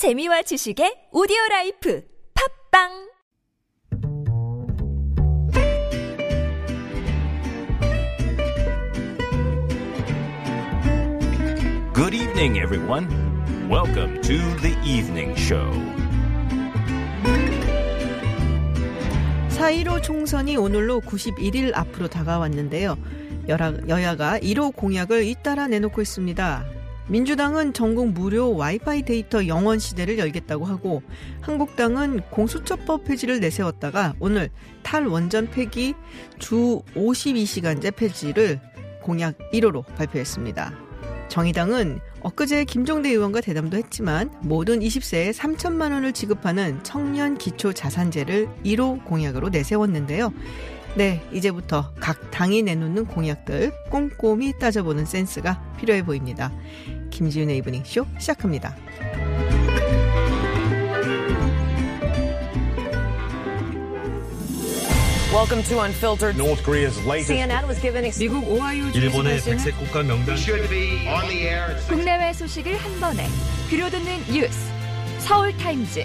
[0.00, 2.88] 재미와 지식의 오디오 라이프 팟빵
[11.92, 13.08] Good evening, everyone.
[13.68, 15.70] Welcome to the evening show.
[19.50, 22.96] 4.15 총선이 오늘로 91일 앞으로 다가왔는데요.
[23.48, 26.79] 여라, 여야가 1호 공약을 잇따라 내놓고 있습니다.
[27.10, 31.02] 민주당은 전국 무료 와이파이 데이터 영원 시대를 열겠다고 하고
[31.40, 34.48] 한국당은 공수처법 폐지를 내세웠다가 오늘
[34.84, 35.94] 탈원전 폐기
[36.38, 38.60] 주 52시간제 폐지를
[39.02, 40.72] 공약 1호로 발표했습니다.
[41.26, 49.04] 정의당은 엊그제 김종대 의원과 대담도 했지만 모든 20세에 3천만 원을 지급하는 청년 기초 자산제를 1호
[49.04, 50.32] 공약으로 내세웠는데요.
[50.96, 56.52] 네, 이제부터 각 당이 내놓는 공약들 꼼꼼히 따져보는 센스가 필요해 보입니다.
[57.20, 58.74] 김지윤의 이브닝 쇼 시작합니다.
[65.32, 66.36] Welcome to Unfiltered.
[66.36, 71.06] North Korea's latest CNN was given ex- 미국 오하이오 일본의 백색 국가 명단 should be
[71.06, 73.26] on the air at six 국내외 소식을 한 번에
[73.68, 74.58] 들려듣는 뉴스
[75.20, 76.04] 서울 타임즈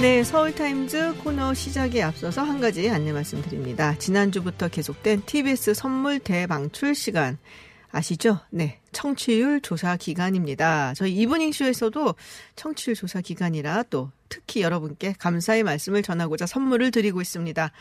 [0.00, 3.94] 네, 서울타임즈 코너 시작에 앞서서 한 가지 안내 말씀드립니다.
[3.98, 7.38] 지난주부터 계속된 TBS 선물 대방출 시간.
[7.96, 8.40] 아시죠?
[8.50, 8.78] 네.
[8.92, 10.92] 청취율 조사 기간입니다.
[10.94, 12.14] 저희 이브닝 쇼에서도
[12.54, 17.72] 청취율 조사 기간이라 또 특히 여러분께 감사의 말씀을 전하고자 선물을 드리고 있습니다.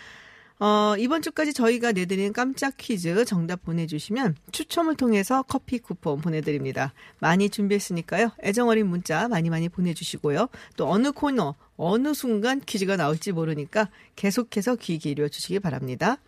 [0.59, 6.93] 어, 이번 주까지 저희가 내드리는 깜짝 퀴즈 정답 보내주시면 추첨을 통해서 커피 쿠폰 보내드립니다.
[7.19, 8.31] 많이 준비했으니까요.
[8.41, 10.47] 애정어린 문자 많이 많이 보내주시고요.
[10.77, 16.19] 또 어느 코너, 어느 순간 퀴즈가 나올지 모르니까 계속해서 귀 기울여 주시기 바랍니다.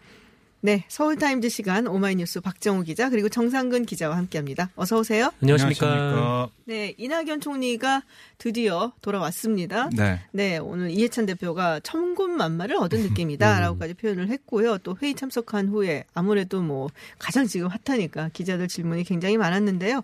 [0.68, 4.70] 네, 서울타임즈 시간 오마이뉴스 박정우 기자 그리고 정상근 기자와 함께합니다.
[4.76, 5.32] 어서 오세요.
[5.42, 6.50] 안녕하십니까.
[6.66, 8.04] 네, 이낙연 총리가
[8.38, 9.90] 드디어 돌아왔습니다.
[9.96, 10.20] 네.
[10.34, 14.80] 네, 오늘 이해찬 대표가 천군만마를 얻은 느낌이다라고까지 표현을 했고요.
[14.80, 20.03] 또 회의 참석한 후에 아무래도 뭐 가장 지금 핫하니까 기자들 질문이 굉장히 많았는데요.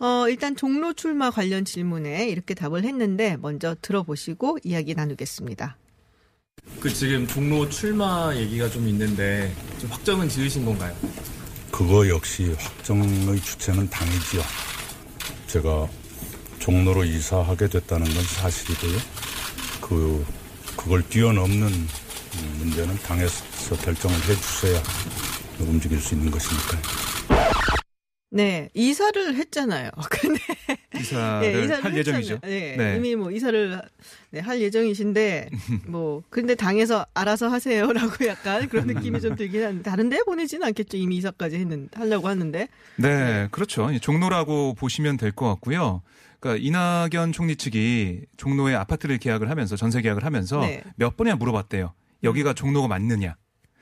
[0.00, 5.76] 어, 일단 종로 출마 관련 질문에 이렇게 답을 했는데 먼저 들어보시고 이야기 나누겠습니다.
[6.82, 10.92] 그 지금 종로 출마 얘기가 좀 있는데 좀 확정은 지으신 건가요?
[11.70, 14.42] 그거 역시 확정의 주체는 당이지요.
[15.46, 15.88] 제가
[16.58, 18.98] 종로로 이사하게 됐다는 건 사실이고요.
[19.80, 20.26] 그
[20.76, 24.82] 그걸 뛰어넘는 음, 문제는 당에서 결정을 해주셔야
[25.60, 26.82] 움직일 수 있는 것이니까요.
[28.30, 29.90] 네, 이사를 했잖아요.
[30.10, 30.40] 근데
[30.98, 32.38] 이사를 네, 이사를 할 예정이죠.
[32.42, 32.96] 네, 네.
[32.96, 33.80] 이미 뭐 이사를
[34.30, 35.48] 네, 할 예정이신데
[35.88, 40.96] 뭐 근데 당에서 알아서 하세요라고 약간 그런 느낌이 좀 들긴 한데 다른데 보내지는 않겠죠.
[40.96, 43.90] 이미 이사까지 했는 하려고 하는데 네, 그렇죠.
[43.90, 46.02] 이 종로라고 보시면 될 것 같고요.
[46.40, 50.82] 그러니까 이낙연 총리 측이 종로에 아파트를 계약을 하면서 전세 계약을 하면서 네.
[50.96, 51.94] 몇 번이나 물어봤대요.
[52.22, 53.36] 여기가 종로가 맞느냐?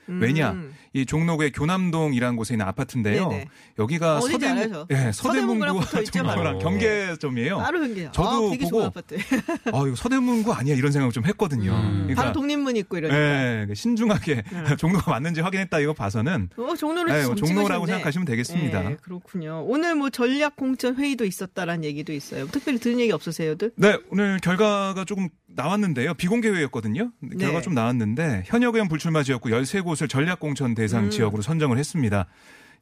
[0.07, 0.51] 왜냐?
[0.51, 0.73] 음.
[0.93, 3.29] 이 종로구의 교남동이라는 곳에 있는 아파트인데요.
[3.29, 3.45] 네네.
[3.79, 4.87] 여기가 어딘지 서대 알아요.
[4.91, 6.59] 예, 서대문구랑 서대문구와 종로랑.
[6.59, 7.57] 경계점이에요.
[7.59, 8.09] 바로 연계요.
[8.09, 8.11] 어.
[8.11, 9.15] 저도 아, 되게 보고 좋은 아파트.
[9.15, 11.71] 아, 이거 서대문구 아니야 이런 생각을 좀 했거든요.
[11.71, 13.17] 그러니까 바로 독립문 있고 이러니까.
[13.17, 14.43] 예, 신중하게
[14.77, 17.85] 종로가 맞는지 확인했다 이거 봐서는 어, 종로를 네, 좀뭐 종로라고.
[17.87, 18.81] 생각하시면 되겠습니다.
[18.81, 19.63] 네, 그렇군요.
[19.67, 22.47] 오늘 뭐 전략 공천 회의도 있었다라는 얘기도 있어요.
[22.47, 23.71] 특별히 들은 얘기 없으세요들?
[23.77, 26.13] 네, 오늘 결과가 조금 나왔는데요.
[26.13, 27.11] 비공개 회의였거든요.
[27.39, 27.61] 결과가 네.
[27.61, 31.09] 좀 나왔는데 현역 의원 불출마 지역구 13곳을 전략 공천 대상 음.
[31.11, 32.25] 지역으로 선정을 했습니다.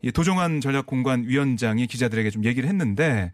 [0.02, 3.34] 이 도종환 전략공관 위원장이 기자들에게 좀 얘기를 했는데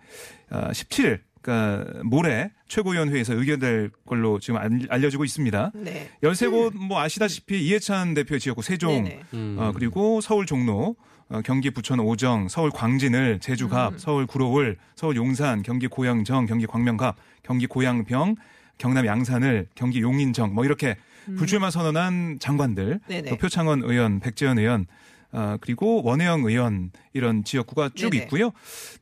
[0.50, 5.72] 아, 17일 그러니까 모레 최고위원 회의에서 의결될 걸로 지금 알- 알려지고 있습니다.
[5.76, 6.10] 네.
[6.24, 9.22] 13곳 뭐 아시다시피 이해찬 대표 지역구 세종 네네.
[9.60, 10.96] 어, 그리고 서울 종로,
[11.30, 13.98] 어, 경기 부천 오정, 서울 광진을, 제주 갑, 음.
[14.00, 18.36] 서울 구로울, 서울 용산, 경기 고양정, 경기 광명갑, 경기 고양병,
[18.80, 20.98] 경남 양산을, 경기 용인정 뭐 이렇게
[21.38, 23.00] 불출마 선언한 장관들, 음.
[23.08, 23.30] 네네.
[23.30, 24.86] 또 표창원 의원, 백재현 의원,
[25.32, 28.24] 어, 그리고 원혜영 의원 이런 지역구가 쭉 네네.
[28.24, 28.52] 있고요.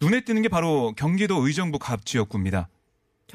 [0.02, 2.70] 눈에 띄는 게 바로 경기도 의정부 갑 지역구입니다.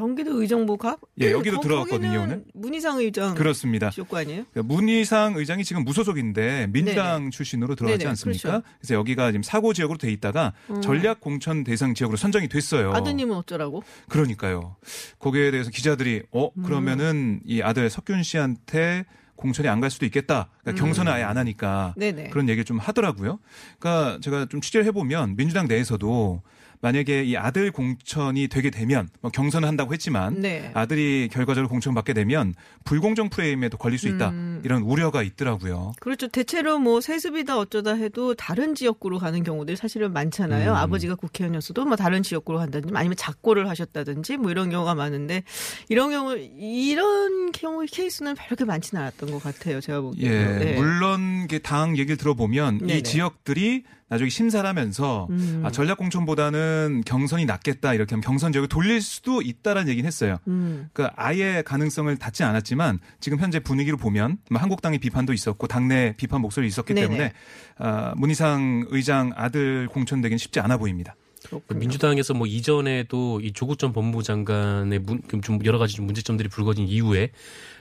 [0.03, 1.01] 경기도 의정부 갑?
[1.21, 2.45] 예, 여기도 거- 들어갔거든요, 오늘.
[2.55, 3.91] 문희상 의장 그렇습니다.
[3.91, 4.45] 지역구 아니에요?
[4.53, 8.49] 그러니까 문희상 의장이 지금 무소속인데 민주당 출신으로 들어가지 네네, 않습니까?
[8.49, 8.65] 그렇죠.
[8.65, 8.73] 음.
[8.81, 10.53] 그래서 여기가 지금 사고 지역으로 돼 있다가
[10.83, 12.93] 전략 공천 대상 지역으로 선정이 됐어요.
[12.93, 13.83] 아드님은 어쩌라고?
[14.09, 14.77] 그러니까요.
[15.19, 16.63] 거기에 대해서 기자들이 어 음.
[16.63, 19.05] 그러면은 이 아들 석균 씨한테
[19.35, 20.49] 공천이 안 갈 수도 있겠다.
[20.63, 22.01] 그러니까 경선을 아예 안 하니까 음.
[22.01, 22.31] 네네.
[22.31, 23.41] 그런 얘기를 좀 하더라고요.
[23.81, 26.41] 그러니까 제가 좀 취재를 해보면 민주당 내에서도
[26.81, 30.71] 만약에 이 아들 공천이 되게 되면 뭐 경선을 한다고 했지만 네.
[30.75, 32.55] 아들이 결과적으로 공천받게 되면
[32.85, 34.63] 불공정 프레임에도 걸릴 수 있다 음.
[34.65, 35.93] 이런 우려가 있더라고요.
[36.01, 36.29] 그렇죠.
[36.29, 40.71] 대체로 뭐 세습이다 어쩌다 해도 다른 지역구로 가는 경우들이 사실은 많잖아요.
[40.71, 40.77] 음.
[40.77, 45.43] 아버지가 국회의원이었어도 뭐 다른 지역구로 간다든지 아니면 작고를 하셨다든지 뭐 이런 경우가 많은데
[45.89, 49.81] 이런 경우 이런 경우 케이스는 그렇게 많지는 않았던 것 같아요.
[49.81, 50.59] 제가 예, 보기에는.
[50.59, 50.75] 네.
[50.77, 52.99] 물론 당 얘기를 들어보면 네네.
[52.99, 55.63] 이 지역들이 나중에 심사를 하면서 음.
[55.65, 60.39] 아, 전략공천보다는 경선이 낫겠다 이렇게 하면 경선 지역을 돌릴 수도 있다라는 얘기는 했어요.
[60.49, 60.89] 음.
[60.93, 66.41] 그러니까 아예 가능성을 닫지 않았지만 지금 현재 분위기로 보면 뭐 한국당의 비판도 있었고 당내 비판
[66.41, 67.07] 목소리 있었기 네네.
[67.07, 67.33] 때문에
[67.79, 71.15] 아, 문희상 의장 아들 공천되기는 쉽지 않아 보입니다.
[71.47, 71.79] 그렇군요.
[71.79, 76.89] 민주당에서 뭐 이전에도 이 조국 전 법무부 장관의 문, 그좀 여러 가지 좀 문제점들이 불거진
[76.89, 77.31] 이후에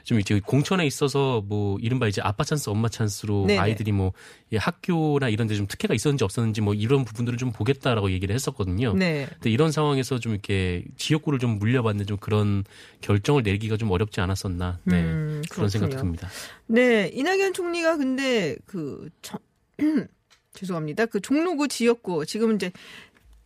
[0.04, 3.60] 좀 이제 공천에 있어서 뭐 이른바 이제 아빠 찬스 엄마 찬스로 네네.
[3.60, 4.12] 아이들이 뭐이
[4.58, 8.94] 학교나 이런 데 좀 특혜가 있었는지 없었는지 뭐 이런 부분들을 좀 보겠다라고 얘기를 했었거든요.
[8.94, 9.28] 네.
[9.34, 12.64] 근데 이런 상황에서 좀 이렇게 지역구를 좀 물려받는 좀 그런
[13.02, 14.80] 결정을 내리기가 좀 어렵지 않았었나.
[14.84, 15.02] 네.
[15.02, 15.98] 음, 그런 생각도.
[15.98, 16.30] 듭니다.
[16.68, 19.40] 네, 이낙연 총리가 근데 그 저,
[20.54, 21.06] 죄송합니다.
[21.06, 22.72] 그 종로구 지역구 지금 이제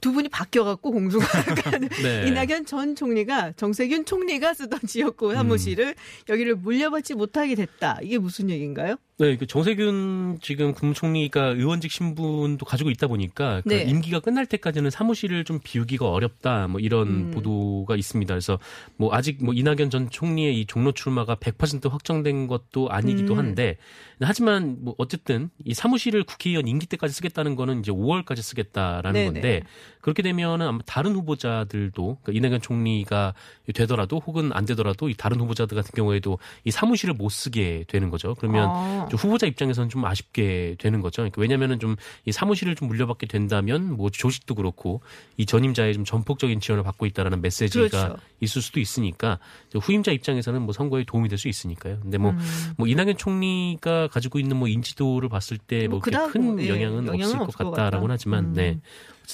[0.02, 1.26] 두 분이 바뀌어갖고 공수가
[2.02, 2.28] 네.
[2.28, 5.94] 이낙연 전 총리가 정세균 총리가 쓰던 지역구 사무실을 음.
[6.28, 8.00] 여기를 물려받지 못하게 됐다.
[8.02, 8.96] 이게 무슨 얘기인가요?
[9.22, 13.84] 네, 그 정세균 지금 국무총리가 의원직 신분도 가지고 있다 보니까 그 네.
[13.84, 17.32] 임기가 끝날 때까지는 사무실을 좀 비우기가 어렵다 뭐 이런 음.
[17.32, 18.34] 보도가 있습니다.
[18.34, 18.58] 그래서
[18.98, 23.38] 뭐 아직 뭐 이낙연 전 총리의 이 종로 출마가 100% 확정된 것도 아니기도 음.
[23.38, 23.78] 한데
[24.20, 29.26] 하지만 뭐 어쨌든 이 사무실을 국회의원 임기 때까지 쓰겠다는 거는 이제 5월까지 쓰겠다라는 네네.
[29.26, 29.62] 건데
[30.02, 33.34] 그렇게 되면은 아마 다른 후보자들도 그러니까 이낙연 총리가
[33.74, 38.36] 되더라도 혹은 안 되더라도 이 다른 후보자들 같은 경우에도 이 사무실을 못 쓰게 되는 거죠.
[38.36, 39.08] 그러면 아.
[39.10, 41.22] 좀 후보자 입장에서는 좀 아쉽게 되는 거죠.
[41.22, 41.96] 그러니까 왜냐하면은 좀
[42.26, 45.02] 이 사무실을 좀 물려받게 된다면 뭐 조직도 그렇고
[45.38, 48.16] 이 전임자의 좀 전폭적인 지원을 받고 있다라는 메시지가 그렇죠.
[48.40, 49.40] 있을 수도 있으니까
[49.74, 52.00] 후임자 입장에서는 뭐 선거에 도움이 될 수 있으니까요.
[52.02, 52.40] 근데 뭐, 음.
[52.78, 57.46] 뭐 이낙연 총리가 가지고 있는 뭐 인지도를 봤을 때뭐뭐큰 뭐, 예, 영향은 영향은 없을 것
[57.48, 58.14] 것 같다라고는 같다.
[58.14, 58.54] 하지만 음.
[58.54, 58.80] 네.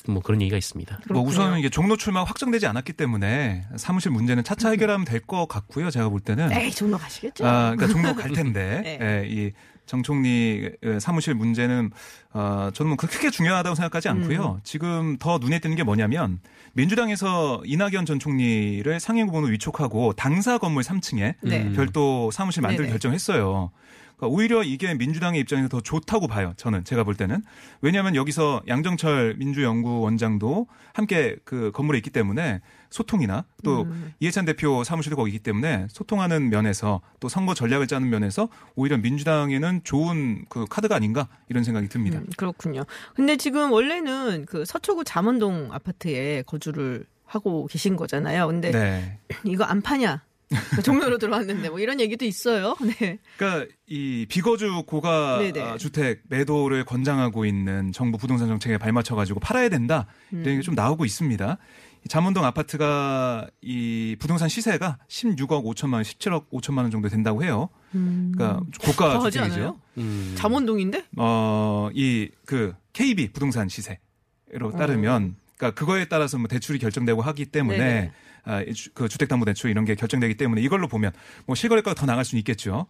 [0.08, 1.00] 뭐 그런 얘기가 있습니다.
[1.10, 1.22] 뭐.
[1.22, 5.90] 우선 이게 종로 출마가 확정되지 않았기 때문에 사무실 문제는 차차 해결하면 될 것 같고요.
[5.90, 7.46] 제가 볼 때는 에이, 종로 가시겠죠?
[7.46, 9.00] 아, 그러니까 종로 갈 텐데 네.
[9.02, 9.52] 예, 이
[9.88, 11.92] 정 총리 사무실 문제는
[12.34, 14.56] 어, 저는 뭐 크게 중요하다고 생각하지 않고요.
[14.56, 14.60] 음.
[14.66, 16.40] 지금 더 눈에 띄는 게 뭐냐면
[16.74, 21.62] 민주당에서 이낙연 전 총리를 상임 후보로 위촉하고 당사 건물 3층에 네.
[21.64, 21.74] 음.
[21.74, 22.88] 별도 사무실 만들.
[22.88, 23.72] 결정했어요.
[24.18, 26.54] 그러니까 오히려 이게 민주당의 입장에서 더 좋다고 봐요.
[26.58, 27.44] 저는 제가 볼 때는
[27.82, 34.14] 왜냐하면 여기서 양정철 민주연구원장도 함께 그 건물에 있기 때문에 소통이나 또 음.
[34.20, 39.82] 이해찬 대표 사무실도 거기 있기 때문에 소통하는 면에서 또 선거 전략을 짜는 면에서 오히려 민주당에는
[39.84, 42.20] 좋은 그 카드가 아닌가 이런 생각이 듭니다.
[42.20, 42.86] 음, 그렇군요.
[43.14, 48.48] 근데 지금 원래는 그 서초구 잠원동 아파트에 거주를 하고 계신 거잖아요.
[48.48, 49.20] 근데 네.
[49.44, 50.24] 이거 안 파냐?
[50.84, 52.76] 종로로 들어왔는데 뭐 이런 얘기도 있어요.
[53.00, 53.20] 네.
[53.38, 55.62] 그러니까 이 비거주 고가 네네.
[55.62, 60.50] 아, 주택 매도를 권장하고 있는 정부 부동산 정책에 발맞춰 가지고 팔아야 된다 이런 음.
[60.52, 61.58] 얘기 좀 나오고 있습니다.
[62.06, 67.70] 이 잠원동 아파트가 이 부동산 시세가 16억 5천만 원, 17억 5천만 원 정도 된다고 해요.
[67.92, 69.80] 그러니까 고가 주택이죠.
[69.98, 70.34] 음.
[70.38, 71.06] 잠원동인데?
[71.18, 77.78] 어, 이 그 KB 부동산 시세로 따르면 그러니까 그거에 따라서 뭐 대출이 결정되고 하기 때문에
[77.78, 78.12] 네네.
[78.48, 78.64] 아,
[78.94, 81.12] 그 주택담보대출 이런 게 결정되기 때문에 이걸로 보면
[81.46, 82.88] 뭐 실거래가가 더 나갈 수는 있겠죠.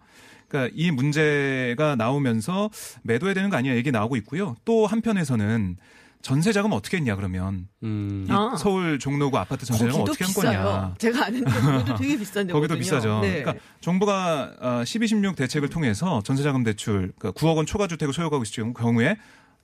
[0.48, 2.70] 그러니까 이 문제가 나오면서
[3.04, 4.56] 매도해야 되는 거 아니냐 얘기 나오고 있고요.
[4.66, 5.78] 또 한편에서는
[6.22, 8.26] 전세 자금 어떻게 했냐 그러면 음.
[8.28, 8.56] 이 아.
[8.58, 10.64] 서울 종로구 아파트 전세 자금 어떻게 한 비싸요.
[10.64, 10.96] 거냐.
[10.98, 13.20] 제가 아는데 거기도 되게 비싼데 거기도 비싸죠.
[13.22, 13.44] 네.
[13.44, 18.14] 그러니까 정부가 어, 12, 16 대책을 통해서 전세 자금 대출 그러니까 9억 원 초과 주택을
[18.14, 19.18] 소유하고 있을 경우에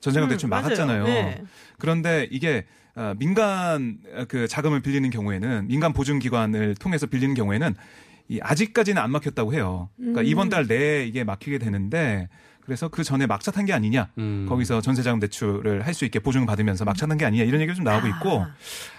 [0.04, 0.62] 전세자금 음, 대출 맞아요.
[0.64, 1.04] 막았잖아요.
[1.04, 1.42] 네.
[1.78, 7.74] 그런데 이게 어, 민간 어, 그 자금을 빌리는 경우에는 민간 보증 기관을 통해서 빌리는 경우에는
[8.28, 9.88] 이 아직까지는 안 막혔다고 해요.
[9.96, 10.26] 그러니까 음.
[10.26, 12.28] 이번 달 내에 이게 막히게 되는데
[12.62, 14.08] 그래서 그 전에 막차 탄 게 아니냐.
[14.18, 14.46] 음.
[14.48, 17.84] 거기서 전세자금 대출을 할 수 있게 보증 받으면서 막차 탄 게 아니냐 이런 얘기가 좀
[17.84, 18.44] 나오고 있고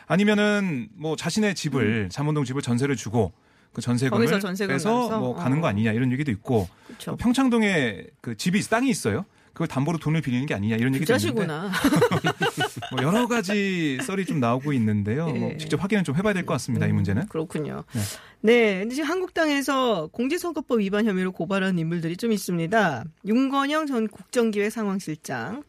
[0.08, 3.34] 아니면은 뭐 자신의 집을 잠원동 집을 전세를 주고
[3.74, 4.40] 그 전세금을 음.
[4.40, 5.20] 전세금을 빼서?
[5.20, 5.70] 뭐 가는 거 어.
[5.70, 7.16] 아니냐 이런 얘기도 있고 그렇죠.
[7.18, 9.26] 평창동에 그 집이 땅이 있어요.
[9.56, 11.72] 그걸 담보로 돈을 빌리는 게 아니냐 이런 얘기도 있는데 부자시구나.
[12.92, 15.28] 뭐 여러 가지 썰이 좀 나오고 있는데요.
[15.30, 15.58] 뭐 네.
[15.58, 16.86] 직접 확인을 좀 해봐야 될 것 같습니다.
[16.88, 17.28] 이 문제는.
[17.30, 17.86] 그렇군요.
[17.94, 18.02] 네.
[18.42, 18.80] 네.
[18.82, 23.06] 근데 지금 한국당에서 공직선거법 위반 혐의로 고발한 인물들이 좀 있습니다.
[23.26, 25.64] 윤건영 전 국정기획 상황실장.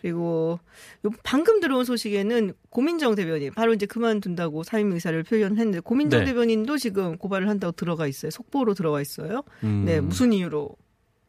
[0.00, 0.60] 그리고
[1.04, 6.26] 요 방금 들어온 소식에는 고민정 대변인 바로 이제 그만둔다고 사임 의사를 표현했는데 고민정 네.
[6.26, 8.30] 대변인도 지금 고발을 한다고 들어가 있어요.
[8.30, 9.42] 속보로 들어가 있어요.
[9.64, 9.82] 음.
[9.84, 10.76] 네, 무슨 이유로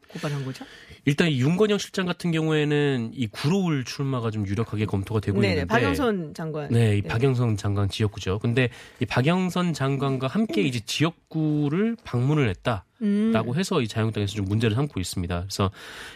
[0.08, 0.64] 고발한 거죠?
[1.04, 5.52] 일단 이 윤건영 실장 같은 경우에는 이 구로울 출마가 좀 유력하게 검토가 되고 네네.
[5.54, 6.68] 있는데 박영선 장관.
[6.70, 8.38] 네, 이 박영선 장관 지역구죠.
[8.38, 8.70] 근데
[9.00, 12.84] 이 박영선 장관과 함께 이제 지역구를 방문을 했다.
[13.02, 13.32] 음.
[13.32, 15.40] 라고 해서 이 자유한국당에서 좀 문제를 삼고 있습니다.
[15.40, 15.70] 그래서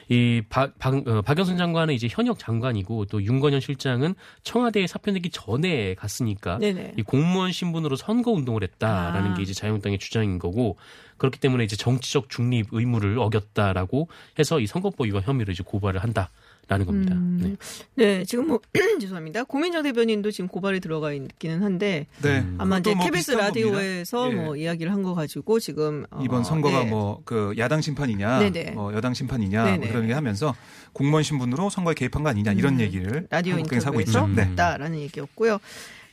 [0.08, 5.94] 이 박, 박, 어, 박영선 장관은 이제 현역 장관이고 또 윤건현 실장은 청와대에 사표내기 전에
[5.94, 6.94] 갔으니까 네네.
[6.96, 9.34] 이 공무원 신분으로 선거 운동을 했다라는 아.
[9.34, 10.76] 게 이제 자유한국당의 주장인 거고
[11.18, 14.08] 그렇기 때문에 이제 정치적 중립 의무를 어겼다라고
[14.38, 16.30] 해서 이 선거법 위반 혐의로 이제 고발을 한다
[16.70, 17.14] 라는 겁니다.
[17.14, 17.56] 음.
[17.96, 18.04] 네.
[18.18, 18.60] 네, 지금 뭐
[19.00, 19.44] 죄송합니다.
[19.44, 22.44] 고민정 대변인도 지금 고발이 들어가 있기는 한데 네.
[22.58, 24.30] 아마 이제 뭐 KBS 라디오에서.
[24.30, 24.34] 예.
[24.34, 26.90] 뭐 이야기를 한 거 가지고 지금 어, 이번 선거가 네.
[26.90, 28.72] 뭐그 야당 심판이냐, 네네.
[28.72, 29.78] 뭐 여당 심판이냐 네네.
[29.78, 30.54] 뭐 그런 얘기 하면서
[30.92, 32.80] 공무원 신분으로 선거에 개입한 거 아니냐 이런 음.
[32.80, 34.34] 얘기를 라디오 한국당에서 하고 인터뷰에서 있죠.
[34.36, 34.42] 네.
[34.50, 35.58] 했다라는 얘기였고요.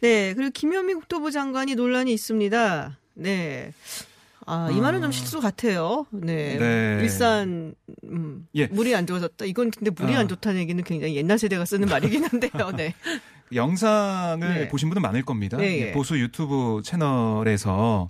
[0.02, 2.98] 네, 그리고 김현미 국토부 장관이 논란이 있습니다.
[3.16, 3.74] 네.
[4.46, 6.06] 아, 이 말은 좀 실수 같아요.
[6.12, 6.58] 네.
[6.58, 7.00] 네.
[7.02, 7.74] 일산,
[8.04, 8.68] 음, 예.
[8.68, 9.46] 물이 안 좋아졌다.
[9.46, 10.20] 이건 근데 물이 아.
[10.20, 12.72] 안 좋다는 얘기는 굉장히 옛날 세대가 쓰는 말이긴 한데요.
[12.76, 12.94] 네.
[13.54, 14.68] 영상을 네.
[14.70, 15.58] 보신 분은 많을 겁니다.
[15.58, 15.92] 네, 이 예.
[15.92, 18.10] 보수 유튜브 채널에서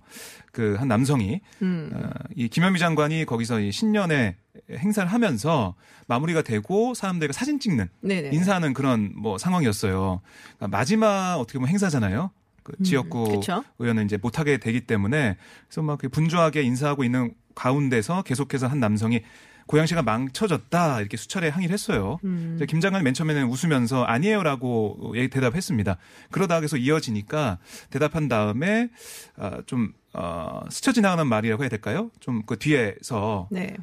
[0.55, 1.91] 그 한 남성이 음.
[1.93, 4.37] 어, 이 김현미 장관이 거기서 이 신년회
[4.71, 5.75] 행사를 하면서
[6.07, 8.29] 마무리가 되고 사람들과 사진 찍는 네네.
[8.31, 10.21] 인사하는 그런 뭐 상황이었어요.
[10.57, 12.31] 그러니까 마지막 어떻게 보면 행사잖아요.
[12.65, 13.63] 그 지역구 음, 그쵸.
[13.79, 19.22] 의원은 이제 못하게 되기 때문에 그래서 막 이렇게 분주하게 인사하고 있는 가운데서 계속해서 한 남성이
[19.67, 22.17] 고양시가 망쳐졌다 이렇게 수차례 항의를 했어요.
[22.24, 22.60] 음.
[22.67, 25.98] 김 장관이 맨 처음에는 웃으면서 아니에요라고 얘기- 대답했습니다.
[26.31, 27.60] 그러다가 계속 이어지니까
[27.91, 28.89] 대답한 다음에
[29.38, 32.10] 아, 좀 어, 스쳐 지나가는 말이라고 해야 될까요?
[32.19, 33.75] 좀 그 뒤에서 네.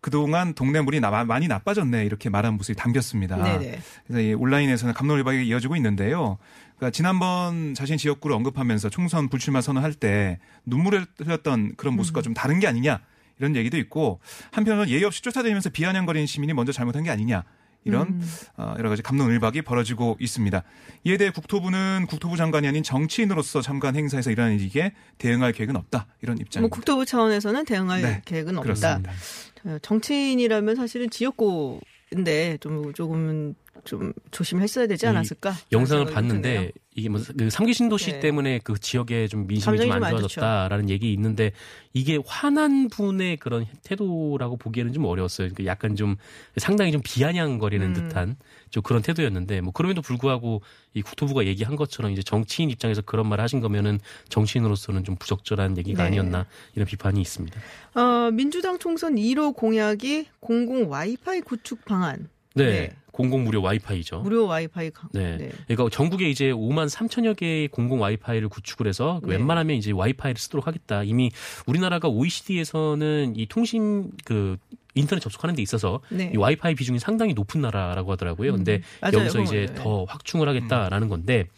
[0.00, 3.36] 그동안 동네 물이 나- 많이 나빠졌네 이렇게 말한 모습이 담겼습니다.
[3.42, 3.78] 네네.
[4.06, 6.38] 그래서 이 온라인에서는 감론을박이 이어지고 있는데요.
[6.76, 12.60] 그러니까 지난번 자신 지역구를 언급하면서 총선 불출마 선언할 때 눈물을 흘렸던 그런 모습과 좀 다른
[12.60, 13.00] 게 아니냐
[13.38, 14.20] 이런 얘기도 있고
[14.52, 17.44] 한편으로는 예의 없이 쫓아다니면서 비아냥거리는 시민이 먼저 잘못한 게 아니냐
[17.84, 18.20] 이런
[18.56, 20.62] 어, 여러 가지 감론을박이 벌어지고 있습니다.
[21.04, 26.34] 이에 대해 국토부는 국토부 장관이 아닌 정치인으로서 참관 행사에서 일어나는 일에 대응할 계획은 없다 이런
[26.34, 26.74] 뭐 입장입니다.
[26.74, 28.62] 국토부 차원에서는 대응할 네, 계획은 없다.
[28.64, 29.12] 그렇습니다.
[29.66, 33.54] 어, 정치인이라면 사실은 지역구인데 좀 조금은
[33.84, 35.54] 좀 조심했어야 되지 이 않았을까?
[35.72, 36.70] 영상을 봤는데 드네요.
[36.96, 38.20] 이게 뭐그 삼기 신도시 네.
[38.20, 41.52] 때문에 그 지역에 좀 민심이 좀안 좀안 좋아졌다라는 얘기 있는데
[41.92, 45.48] 이게 화난 분의 그런 태도라고 보기에는 좀 어려웠어요.
[45.48, 46.16] 그러니까 약간 좀
[46.56, 47.92] 상당히 좀 비아냥거리는 음.
[47.94, 48.36] 듯한
[48.70, 50.62] 좀 그런 태도였는데 뭐 그럼에도 불구하고
[50.94, 56.02] 이 국토부가 얘기한 것처럼 이제 정치인 입장에서 그런 말을 하신 거면은 정치인으로서는 좀 부적절한 얘기가
[56.02, 56.08] 네.
[56.08, 57.60] 아니었나 이런 비판이 있습니다.
[57.94, 62.28] 어, 민주당 총선 1호 공약이 공공 와이파이 구축 방안.
[62.54, 62.64] 네.
[62.64, 62.96] 네.
[63.16, 64.20] 공공 무료 와이파이죠.
[64.20, 65.08] 무료 와이파이 강.
[65.14, 65.38] 네.
[65.38, 65.50] 네.
[65.66, 69.32] 그러니까 전국에 이제 5만 3천여 개의 공공 와이파이를 구축을 해서 네.
[69.32, 71.02] 웬만하면 이제 와이파이를 쓰도록 하겠다.
[71.02, 71.30] 이미
[71.66, 74.58] 우리나라가 OECD에서는 이 통신 그
[74.94, 76.30] 인터넷 접속하는 데 있어서 네.
[76.34, 78.52] 이 와이파이 비중이 상당히 높은 나라라고 하더라고요.
[78.52, 79.12] 근데 음.
[79.14, 79.82] 여기서 이제 맞아요.
[79.82, 81.48] 더 확충을 하겠다라는 건데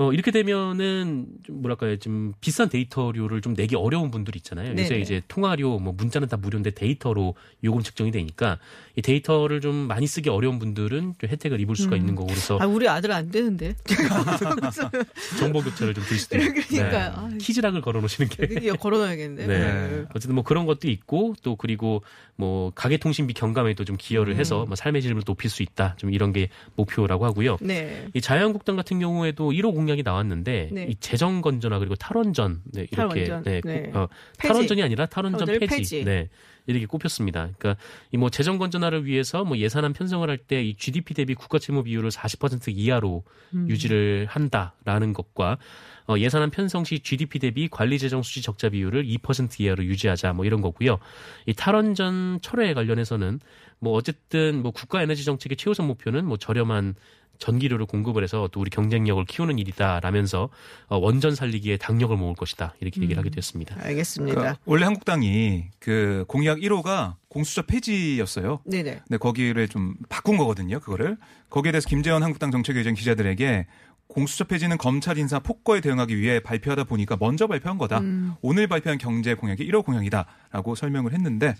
[0.00, 4.70] 어, 이렇게 되면은 좀 뭐랄까요, 좀 비싼 데이터료를 좀 내기 어려운 분들이 있잖아요.
[4.72, 5.00] 요새 네네.
[5.00, 8.58] 이제 통화료, 뭐 문자는 다 무료인데 데이터로 요금 측정이 되니까
[8.96, 12.66] 이 데이터를 좀 많이 쓰기 어려운 분들은 좀 혜택을 입을 수가 있는 거고 그래서 아,
[12.66, 13.76] 우리 아들 안 되는데.
[15.38, 16.54] 정보 교체를 좀 들 수도 있고.
[16.68, 17.12] 그러니까요.
[17.16, 17.36] 아유.
[17.38, 18.48] 키즈락을 걸어 놓으시는 게.
[18.62, 19.46] 이거 걸어놔야겠는데.
[19.46, 20.04] 네.
[20.14, 22.02] 어쨌든 뭐 그런 것도 있고 또 그리고
[22.36, 25.94] 뭐 가계통신비 경감에도 좀 기여를 해서 뭐 삶의 질을 높일 수 있다.
[25.98, 27.58] 좀 이런 게 목표라고 하고요.
[27.60, 28.08] 네.
[28.14, 30.86] 이 자유한국당 같은 경우에도 1호 공약 이 나왔는데 네.
[30.90, 33.42] 이 재정 건전화 그리고 탈원전 네, 이렇게 탈원전.
[33.42, 33.82] 네, 네.
[33.92, 34.08] 꼭, 어.
[34.38, 35.76] 탈원전이 아니라 탈원전 탈원전을 폐지.
[35.76, 36.04] 폐지.
[36.04, 36.28] 네.
[36.66, 37.48] 이렇게 꼽혔습니다.
[37.58, 37.76] 그러니까
[38.12, 41.82] 이 뭐 재정 건전화를 위해서 뭐 예산안 편성을 할 때 이 GDP 대비 국가 채무
[41.84, 43.68] 비율을 40% 이하로 음.
[43.68, 45.58] 유지를 한다라는 것과
[46.06, 50.44] 어, 예산안 편성 시 GDP 대비 관리 재정 수지 적자 비율을 2% 이하로 유지하자 뭐
[50.44, 50.98] 이런 거고요.
[51.46, 53.40] 이 탈원전 철회에 관련해서는
[53.78, 56.94] 뭐 어쨌든 뭐 국가 에너지 정책의 최우선 목표는 뭐 저렴한
[57.40, 60.48] 전기료를 공급을 해서 또 우리 경쟁력을 키우는 일이다라면서
[60.86, 63.76] 어, 원전 살리기에 당력을 모을 것이다 이렇게 얘기를 하게 됐습니다.
[63.80, 64.38] 알겠습니다.
[64.38, 68.60] 그러니까 원래 한국당이 그 공약 1호가 공수처 폐지였어요.
[68.64, 69.00] 네네.
[69.08, 70.78] 근데 거기를 좀 바꾼 거거든요.
[70.80, 71.16] 그거를
[71.48, 73.66] 거기에 대해서 김재원 한국당 정책위원 기자들에게
[74.06, 78.00] 공수처 폐지는 검찰 인사 폭거에 대응하기 위해 발표하다 보니까 먼저 발표한 거다.
[78.00, 78.34] 음.
[78.42, 81.54] 오늘 발표한 경제 공약이 1호 공약이다라고 설명을 했는데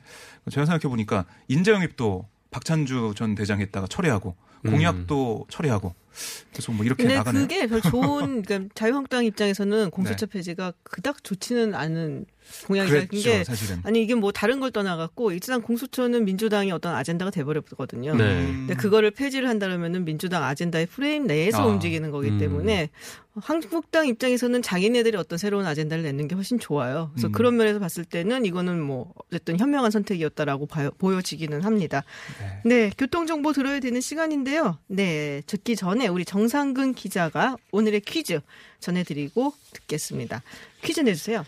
[0.51, 5.95] 제가 생각해 보니까 인재영입도 박찬주 전 대장 했다가 철회하고 공약도 철회하고
[6.53, 7.43] 계속 뭐 이렇게 근데 나가네요.
[7.43, 10.33] 그게 별 좋은 그러니까 자유한국당 입장에서는 공수처 네.
[10.33, 12.27] 폐지가 그닥 좋지는 않은
[12.67, 13.81] 공약이라는 게 사실은.
[13.85, 18.17] 아니 이게 뭐 다른 걸 떠나갖고 일단 공수처는 민주당의 어떤 아젠다가 돼버렸거든요.
[18.17, 18.25] 네.
[18.47, 21.67] 근데 그거를 폐지를 한다면은 민주당 아젠다의 프레임 내에서 아.
[21.67, 22.39] 움직이는 거기 음.
[22.39, 22.91] 때문에
[23.37, 27.11] 한국당 입장에서는 자기네들이 어떤 새로운 아젠다를 내는 게 훨씬 좋아요.
[27.13, 27.33] 그래서 음.
[27.33, 32.03] 그런 면에서 봤을 때는 이거는 뭐 어쨌든 현명한 선택이었다라고 봐요- 보여지기는 합니다.
[32.65, 34.79] 네, 교통 정보 들어야 되는 시간인데요.
[34.89, 38.41] 네, 듣기 전에 우리 정상근 기자가 오늘의 퀴즈
[38.81, 40.43] 전해드리고 듣겠습니다.
[40.83, 41.45] 퀴즈 내주세요.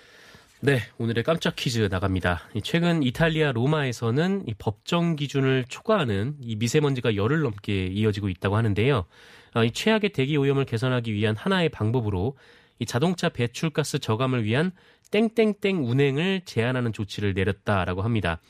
[0.61, 2.43] 네, 오늘의 깜짝 퀴즈 나갑니다.
[2.55, 9.05] 이 최근 이탈리아 로마에서는 이 법정 기준을 초과하는 이 미세먼지가 열흘 넘게 이어지고 있다고 하는데요.
[9.55, 12.37] 아, 이 최악의 대기 오염을 개선하기 위한 하나의 방법으로
[12.79, 14.71] 이 자동차 배출가스 저감을 위한
[15.11, 18.41] 땡땡땡 운행을 제한하는 조치를 내렸다라고 합니다.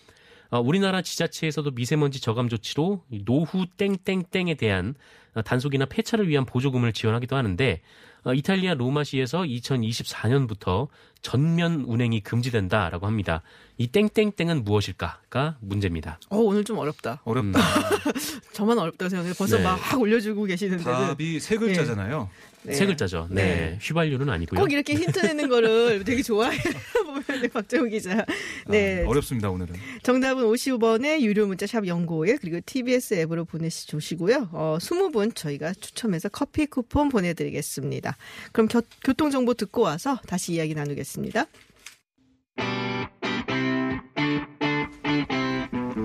[0.53, 4.95] 어, 우리나라 지자체에서도 미세먼지 저감 조치로 이 노후 땡땡땡에 대한
[5.35, 7.81] 어, 단속이나 폐차를 위한 보조금을 지원하기도 하는데
[8.25, 10.89] 어, 이탈리아 로마시에서 2024년부터
[11.23, 13.41] 전면 운행이 금지된다라고 합니다.
[13.79, 16.21] 이 땡땡땡은 무엇일까가 문제입니다.
[16.29, 17.23] 어, 오늘 좀 어렵다.
[17.25, 17.59] 어렵다.
[18.53, 19.33] 저만 어렵다고 생각해요.
[19.39, 19.65] 벌써 네.
[19.65, 20.91] 막 올려주고 계시는데도.
[20.91, 22.29] 답이 세 글자잖아요.
[22.65, 22.75] 네.
[22.75, 23.27] 세 글자죠.
[23.31, 23.43] 네.
[23.45, 23.79] 네.
[23.83, 24.61] 휘발유는 아니고요.
[24.61, 26.57] 꼭 이렇게 힌트 내는 거를 되게 좋아해.
[27.05, 28.25] 보면 박정우 기자.
[28.69, 29.03] 네.
[29.05, 29.75] 아, 어렵습니다 오늘은.
[30.05, 34.51] 정답은 50원의 유료 문자 샵 연구일 그리고 TBS 앱으로 보내주시고요.
[34.53, 38.17] 어, 20분 저희가 추첨해서 커피 쿠폰 보내드리겠습니다.
[38.53, 41.47] 그럼 겨- 교통 정보 듣고 와서 다시 이야기 나누겠습니다.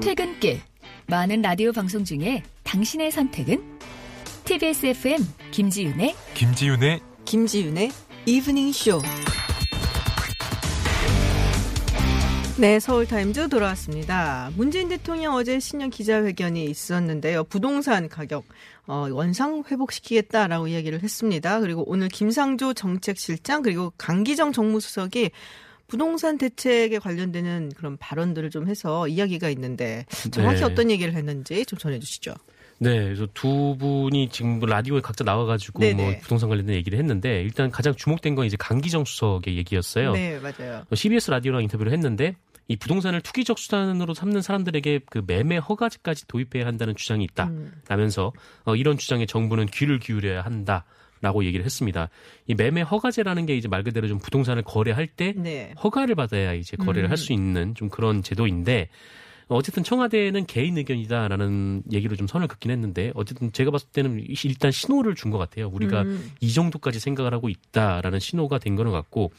[0.02, 0.62] 퇴근길
[1.08, 3.78] 많은 라디오 방송 중에 당신의 선택은
[4.48, 5.20] TBS FM
[5.52, 7.92] 김지윤의 김지윤의 김지윤의
[8.26, 9.02] 이브닝 쇼.
[12.58, 14.50] 네, 서울타임즈 돌아왔습니다.
[14.56, 17.44] 문재인 대통령 어제 신년 기자회견이 있었는데요.
[17.44, 18.46] 부동산 가격
[18.86, 21.60] 어, 원상 회복시키겠다라고 이야기를 했습니다.
[21.60, 25.32] 그리고 오늘 김상조 정책실장 그리고 강기정 정무수석이
[25.88, 30.66] 부동산 대책에 관련되는 그런 발언들을 좀 해서 이야기가 있는데 정확히 네.
[30.66, 32.34] 어떤 얘기를 했는지 좀 전해주시죠.
[32.80, 36.04] 네, 그래서 두 분이 지금 라디오에 각자 나와가지고 네네.
[36.04, 40.14] 뭐 부동산 관련된 얘기를 했는데 일단 가장 주목된 건 이제 강기정 수석의 얘기였어요.
[40.14, 40.84] 네, 맞아요.
[40.94, 42.36] CBS 라디오랑 인터뷰를 했는데
[42.68, 47.46] 이 부동산을 투기적 수단으로 삼는 사람들에게 그 매매 허가제까지 도입해야 한다는 주장이 있다.
[47.46, 47.72] 음.
[47.88, 48.34] 라면서
[48.66, 50.86] 어, 이런 주장에 정부는 귀를 기울여야 한다.
[51.20, 52.10] 라고 얘기를 했습니다.
[52.46, 55.74] 이 매매 허가제라는 게 이제 말 그대로 좀 부동산을 거래할 때 네.
[55.84, 57.12] 허가를 받아야 이제 거래를 음.
[57.12, 58.90] 할수 있는 좀 그런 제도인데
[59.50, 65.16] 어쨌든 청와대는 개인 의견이다라는 얘기로 좀 선을 긋긴 했는데 어쨌든 제가 봤을 때는 일단 신호를
[65.16, 65.70] 준 것 같아요.
[65.70, 66.32] 우리가 음.
[66.40, 69.32] 이 정도까지 생각을 하고 있다라는 신호가 된 거는 같고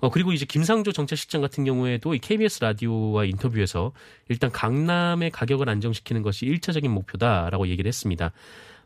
[0.00, 3.92] 어 그리고 이제 김상조 정책실장 같은 경우에도 이 KBS 라디오와 인터뷰에서
[4.28, 8.32] 일단 강남의 가격을 안정시키는 것이 일차적인 목표다라고 얘기를 했습니다.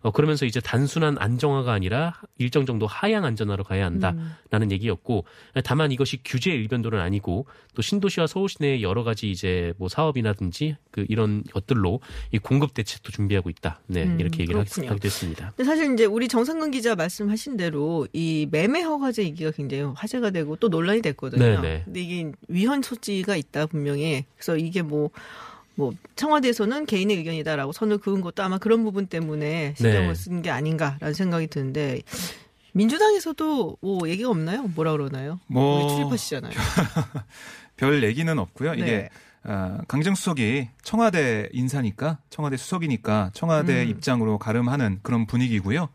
[0.04, 5.24] 어 그러면서 이제 단순한 안정화가 아니라 일정 정도 하향 안전화로 가야 한다라는 얘기였고
[5.64, 10.76] 다만 이것이 규제 일변도는 아니고 또 신도시와 서울 시 내의 여러 가지 이제 뭐 사업이라든지
[10.90, 12.00] 그 이런 것들로
[12.32, 13.80] 이 공급 대책도 준비하고 있다.
[13.86, 14.98] 네 음, 이렇게 얘기를 그렇군요.
[15.02, 15.54] 했습니다.
[15.56, 20.54] 근데 사실 이제 우리 정상근 기자 말씀하신 대로 이 매매 허가제 얘기가 굉장히 화제가 되고
[20.56, 21.42] 또 논란이 됐거든요.
[21.42, 21.82] 네네.
[21.86, 24.26] 근데 이게 위헌 소지가 있다 분명히.
[24.36, 25.10] 그래서 이게 뭐.
[25.76, 30.14] 뭐 청와대에서는 개인의 의견이다라고 선을 그은 것도 아마 그런 부분 때문에 신경을 네.
[30.14, 32.00] 쓴게 아닌가라는 생각이 드는데
[32.72, 34.62] 민주당에서도 뭐 얘기가 없나요?
[34.74, 35.38] 뭐라 그러나요?
[35.46, 36.52] 뭐- 출입하시잖아요.
[37.76, 38.74] 별 얘기는 없고요.
[38.74, 39.08] 이게 네.
[39.44, 43.88] 아, 강정 수석이 청와대 인사니까 청와대 수석이니까 청와대 음.
[43.90, 45.88] 입장으로 가름하는 그런 분위기고요.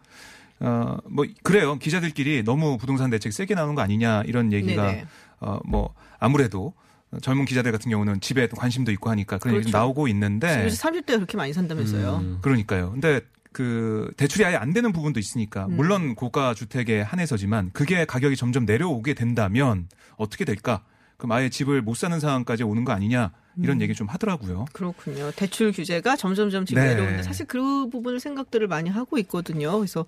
[0.62, 1.78] 어, 뭐 그래요.
[1.80, 5.06] 기자들끼리 너무 부동산 대책 세게 나오는 거 아니냐 이런 얘기가 네네.
[5.39, 6.74] 어, 뭐 아무래도
[7.22, 9.78] 젊은 기자들 같은 경우는 집에 또 관심도 있고 하니까 그런 얘기 그렇죠.
[9.78, 12.17] 나오고 있는데 요새 30대가 그렇게 많이 산다면서요.
[12.17, 12.38] 음.
[12.41, 12.91] 그러니까요.
[12.91, 15.76] 근데 그 대출이 아예 안 되는 부분도 있으니까 음.
[15.76, 20.84] 물론 고가 주택에 한해서지만 그게 가격이 점점 내려오게 된다면 어떻게 될까?
[21.17, 23.82] 그럼 아예 집을 못 사는 상황까지 오는 거 아니냐 이런 음.
[23.82, 24.65] 얘기 좀 하더라고요.
[24.74, 25.32] 그렇군요.
[25.36, 26.89] 대출 규제가 점점점 지금 네.
[26.93, 29.78] 내려오는데 사실 그 부분을 생각들을 많이 하고 있거든요.
[29.78, 30.06] 그래서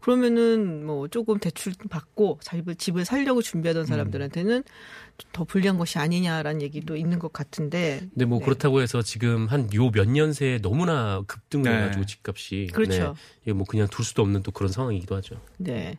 [0.00, 3.42] 그러면은 뭐 조금 대출 받고 집을 집을 살려고 음.
[3.42, 4.62] 준비하던 사람들한테는
[5.32, 8.00] 더 불리한 것이 아니냐라는 얘기도 있는 것 같은데.
[8.12, 8.44] 근데 뭐 네.
[8.44, 11.76] 그렇다고 해서 지금 한 요 몇 년 새에 너무나 급등을 네.
[11.82, 12.92] 해가지고 집값이 그렇죠.
[13.02, 13.12] 네.
[13.42, 15.36] 이게 뭐 그냥 둘 수도 없는 또 그런 상황이기도 하죠.
[15.58, 15.98] 네.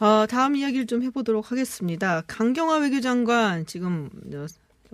[0.00, 2.22] 어, 다음 이야기를 좀 해보도록 하겠습니다.
[2.26, 4.10] 강경화 외교장관 지금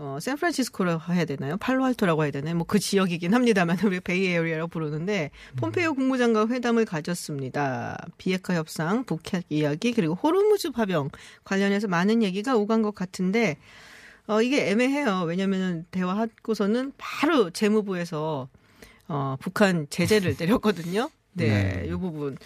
[0.03, 1.59] 어, 샌프란시스코라고 해야 되나요?
[1.59, 2.55] 팔로알토라고 해야 되나요?
[2.55, 7.99] 뭐 그 지역이긴 합니다만 우리 Bay Area라고 부르는데 폼페이오 국무장관 회담을 가졌습니다.
[8.17, 11.11] 비핵화 협상, 북핵 이야기 그리고 호르무즈 파병
[11.45, 13.59] 관련해서 많은 얘기가 오간 것 같은데
[14.27, 15.25] 어, 이게 애매해요.
[15.27, 18.49] 왜냐면은 대화하고서는 바로 재무부에서
[19.09, 21.11] 어, 북한 제재를 내렸거든요.
[21.35, 21.87] 네, 네.
[21.87, 22.39] 이 부분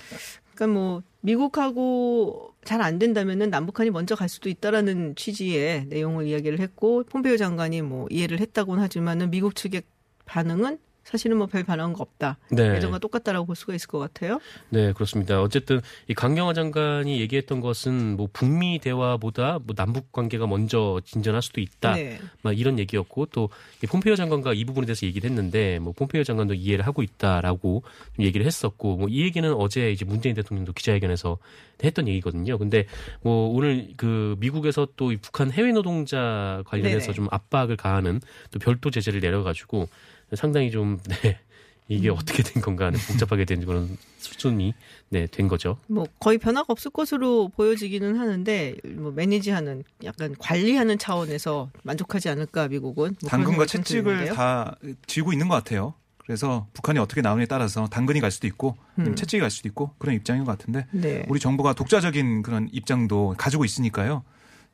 [0.54, 7.04] 그러니까 뭐 미국하고 잘 안 된다면은 남북한이 먼저 갈 수도 있다라는 취지의 내용을 이야기를 했고
[7.04, 9.82] 폼페이오 장관이 뭐 이해를 했다고는 하지만은 미국 측의
[10.24, 12.38] 반응은 사실은 뭐 별 반응한 거 없다.
[12.50, 12.76] 네.
[12.76, 14.40] 예전과 똑같다라고 볼 수가 있을 것 같아요.
[14.70, 15.40] 네, 그렇습니다.
[15.40, 21.60] 어쨌든 이 강경화 장관이 얘기했던 것은 뭐 북미 대화보다 뭐 남북 관계가 먼저 진전할 수도
[21.60, 21.94] 있다.
[21.94, 22.18] 네.
[22.42, 23.48] 막 이런 얘기였고 또
[23.82, 27.82] 이 폼페이오 장관과 이 부분에 대해서 얘기를 했는데 뭐 폼페이오 장관도 이해를 하고 있다라고
[28.16, 31.38] 좀 얘기를 했었고 뭐 이 얘기는 어제 이제 문재인 대통령도 기자회견에서
[31.84, 32.56] 했던 얘기거든요.
[32.58, 32.86] 근데
[33.22, 37.12] 뭐 오늘 그 미국에서 또이 북한 해외 노동자 관련해서 네네.
[37.14, 39.88] 좀 압박을 가하는 또 별도 제재를 내려 가지고
[40.32, 41.38] 상당히 좀 네.
[41.88, 42.14] 이게 음.
[42.16, 44.72] 어떻게 된 건가 하는 복잡하게 된 그런 수준이
[45.10, 45.76] 네, 된 거죠.
[45.86, 53.16] 뭐 거의 변화가 없을 것으로 보여지기는 하는데 뭐 매니지하는 약간 관리하는 차원에서 만족하지 않을까 미국은
[53.20, 54.32] 뭐 당근과 채찍을.
[54.32, 55.94] 다 쥐고 있는 것 같아요.
[56.16, 59.14] 그래서 북한이 어떻게 나오느냐에 따라서 당근이 갈 수도 있고 음.
[59.14, 61.26] 채찍이 갈 수도 있고 그런 입장인 것 같은데 네.
[61.28, 64.24] 우리 정부가 독자적인 그런 입장도 가지고 있으니까요.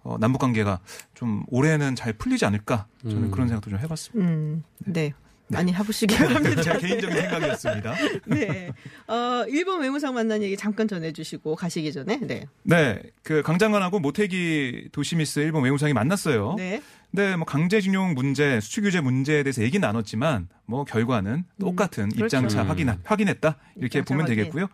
[0.03, 0.79] 어, 남북 관계가
[1.15, 3.31] 좀 올해는 잘 풀리지 않을까 저는 음.
[3.31, 4.31] 그런 생각도 좀 해봤습니다.
[4.31, 5.13] 음, 네.
[5.51, 6.63] 많이 해보시기 바랍니다.
[6.63, 7.95] 제 개인적인 생각이었습니다.
[8.27, 8.73] 네.
[9.09, 12.19] 어, 일본 외무상 만난 얘기 잠깐 전해주시고 가시기 전에.
[12.23, 12.47] 네.
[12.63, 16.55] 네, 그 강장관하고 모테기 도시미스 일본 외무상이 만났어요.
[16.57, 16.81] 네.
[17.11, 22.25] 근데 뭐 강제징용 문제, 수출 규제 문제에 대해서 얘기 나눴지만 뭐 결과는 똑같은 그렇죠.
[22.25, 22.69] 입장차 음.
[22.69, 24.37] 확인 확인했다 이렇게 입장차 보면 확인.
[24.37, 24.69] 되겠고요.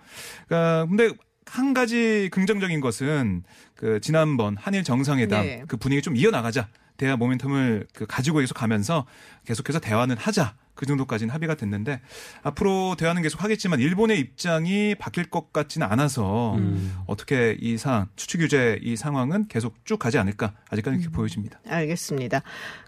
[0.47, 1.11] 그러니까 근데
[1.47, 5.63] 한 가지 긍정적인 것은 그 지난번 한일 정상회담 네.
[5.67, 9.07] 그 분위기 좀 이어나가자 대화 모멘텀을 그 가지고 계속 가면서
[9.45, 12.01] 계속해서 대화는 하자 그 정도까지는 합의가 됐는데
[12.43, 16.95] 앞으로 대화는 계속 하겠지만 일본의 입장이 바뀔 것 같지는 않아서 음.
[17.07, 21.01] 어떻게 이 상황 수출 규제 이 상황은 계속 쭉 가지 않을까 아직까지 음.
[21.01, 21.61] 이렇게 보여집니다.
[21.67, 22.43] 알겠습니다.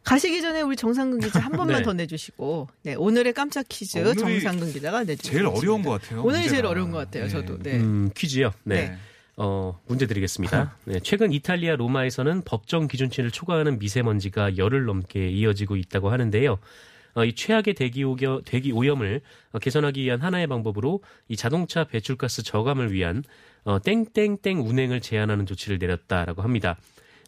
[0.04, 1.82] 가시기 전에 우리 정상근 기자 한 번만 네.
[1.82, 2.94] 더 내주시고, 네.
[2.94, 5.32] 오늘의 깜짝 퀴즈 정상근 기자가 내주시고.
[5.34, 6.22] 제일 어려운 것 같아요.
[6.22, 6.66] 오늘이 제일.
[6.66, 7.24] 어려운 것 같아요.
[7.24, 7.28] 네.
[7.30, 7.58] 저도.
[7.62, 7.76] 네.
[7.78, 8.52] 음, 퀴즈요.
[8.64, 8.98] 네.
[9.38, 9.44] 네.
[9.44, 10.76] 어, 문제 드리겠습니다.
[10.84, 16.58] 네, 최근 이탈리아 로마에서는 법정 기준치를 초과하는 미세먼지가 열흘 넘게 이어지고 있다고 하는데요.
[17.14, 19.20] 어, 이 최악의 대기, 오겨, 대기 오염을
[19.52, 23.22] 어, 개선하기 위한 하나의 방법으로 이 자동차 배출가스 저감을 위한
[23.64, 26.76] 어, 땡땡땡 운행을 제한하는 조치를 내렸다라고 합니다.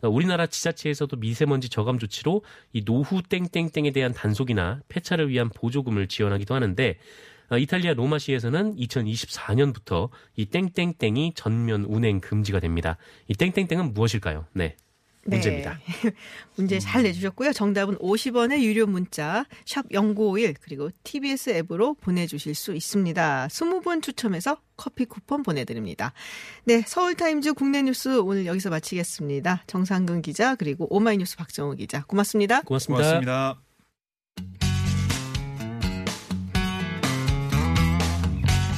[0.02, 2.42] 어, 우리나라 지자체에서도 미세먼지 저감 조치로
[2.72, 6.96] 이 노후 땡땡땡에 대한 단속이나 폐차를 위한 보조금을 지원하기도 하는데 어,
[7.58, 12.96] 이탈리아 로마시에서는 2024년부터 이 땡땡땡이 전면 운행 금지가 됩니다.
[13.28, 14.46] 이 땡땡땡은 무엇일까요?
[14.52, 14.76] 네.
[15.24, 15.78] 문제입니다.
[16.02, 16.10] 네.
[16.56, 17.52] 문제 잘 내주셨고요.
[17.52, 23.48] 정답은 50원의 유료 문자 샵 0951 그리고 TBS 앱으로 보내주실 수 있습니다.
[23.48, 26.12] 20분 추첨해서 커피 쿠폰 보내드립니다.
[26.64, 29.64] 네, 서울타임즈 국내 뉴스 오늘 여기서 마치겠습니다.
[29.66, 32.62] 정상근 기자 그리고 오마이뉴스 박정우 기자 고맙습니다.
[32.62, 33.20] 고맙습니다.
[33.20, 34.69] 고맙습니다.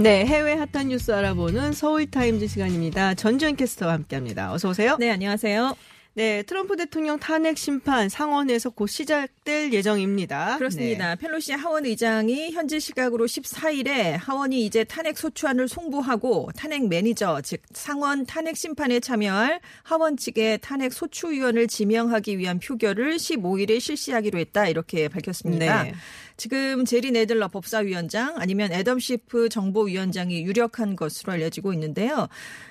[0.00, 3.14] 네, 해외 핫한 뉴스 알아보는 서울타임즈 시간입니다.
[3.14, 4.52] 전주현 캐스터와 함께합니다.
[4.52, 4.96] 어서 오세요.
[5.00, 5.74] 네, 안녕하세요.
[6.14, 10.56] 네, 트럼프 대통령 탄핵 심판 상원에서 곧 시작될 예정입니다.
[10.58, 11.16] 그렇습니다.
[11.16, 18.24] 펠로시 하원 의장이 현지 시각으로 14일에 하원이 이제 탄핵 소추안을 송부하고 탄핵 매니저, 즉 상원
[18.24, 25.82] 탄핵 심판에 참여할 하원 측의 탄핵 소추위원을 지명하기 위한 표결을 15일에 실시하기로 했다 이렇게 밝혔습니다.
[25.82, 25.94] 네.
[26.38, 32.28] 지금 제리 네들러 법사위원장 아니면 애덤 시프 정보위원장이 유력한 것으로 알려지고 있는데요.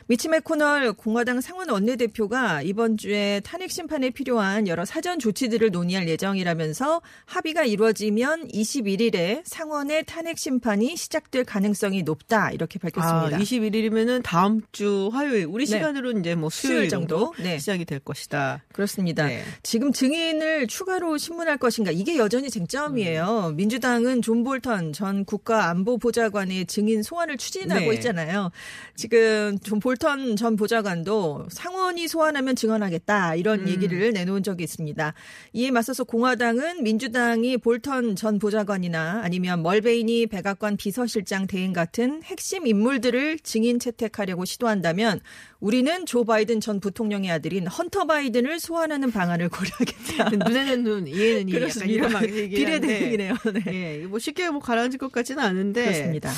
[0.07, 7.01] 미치 맥코널 공화당 상원 원내대표가 이번 주에 탄핵 심판에 필요한 여러 사전 조치들을 논의할 예정이라면서
[7.25, 13.35] 합의가 이루어지면 21일에 상원의 탄핵 심판이 시작될 가능성이 높다 이렇게 밝혔습니다.
[13.35, 15.71] 아, 21일이면은 다음 주 화요일 우리 네.
[15.71, 17.33] 시간으로 이제 뭐 수요일 수요일 정도?
[17.37, 17.59] 네.
[17.59, 18.63] 시작이 될 것이다.
[18.71, 19.27] 그렇습니다.
[19.27, 19.43] 네.
[19.61, 23.55] 지금 증인을 추가로 신문할 것인가 이게 여전히 쟁점이에요.
[23.57, 27.95] 민주당은 존 볼턴 전 국가안보보좌관의 증인 소환을 추진하고 네.
[27.95, 28.51] 있잖아요.
[28.95, 33.67] 지금 존 볼턴 전 보좌관도 상원이 소환하면 증언하겠다 이런 음.
[33.67, 35.13] 얘기를 내놓은 적이 있습니다.
[35.53, 43.39] 이에 맞서서 공화당은 민주당이 볼턴 전 보좌관이나 아니면 멀베이니 백악관 비서실장 대행 같은 핵심 인물들을
[43.39, 45.19] 증인 채택하려고 시도한다면
[45.59, 50.29] 우리는 조 바이든 전 부통령의 아들인 헌터 바이든을 소환하는 방안을 고려하겠다.
[50.47, 51.51] 눈에는 눈, 이에는 이.
[51.53, 51.91] 그렇습니다.
[51.91, 53.33] 이런 하는데 비례 대응이네요.
[53.65, 54.01] 네.
[54.01, 55.83] 예, 뭐 쉽게 뭐 가라앉을 것 같지는 않은데.
[55.83, 56.31] 그렇습니다.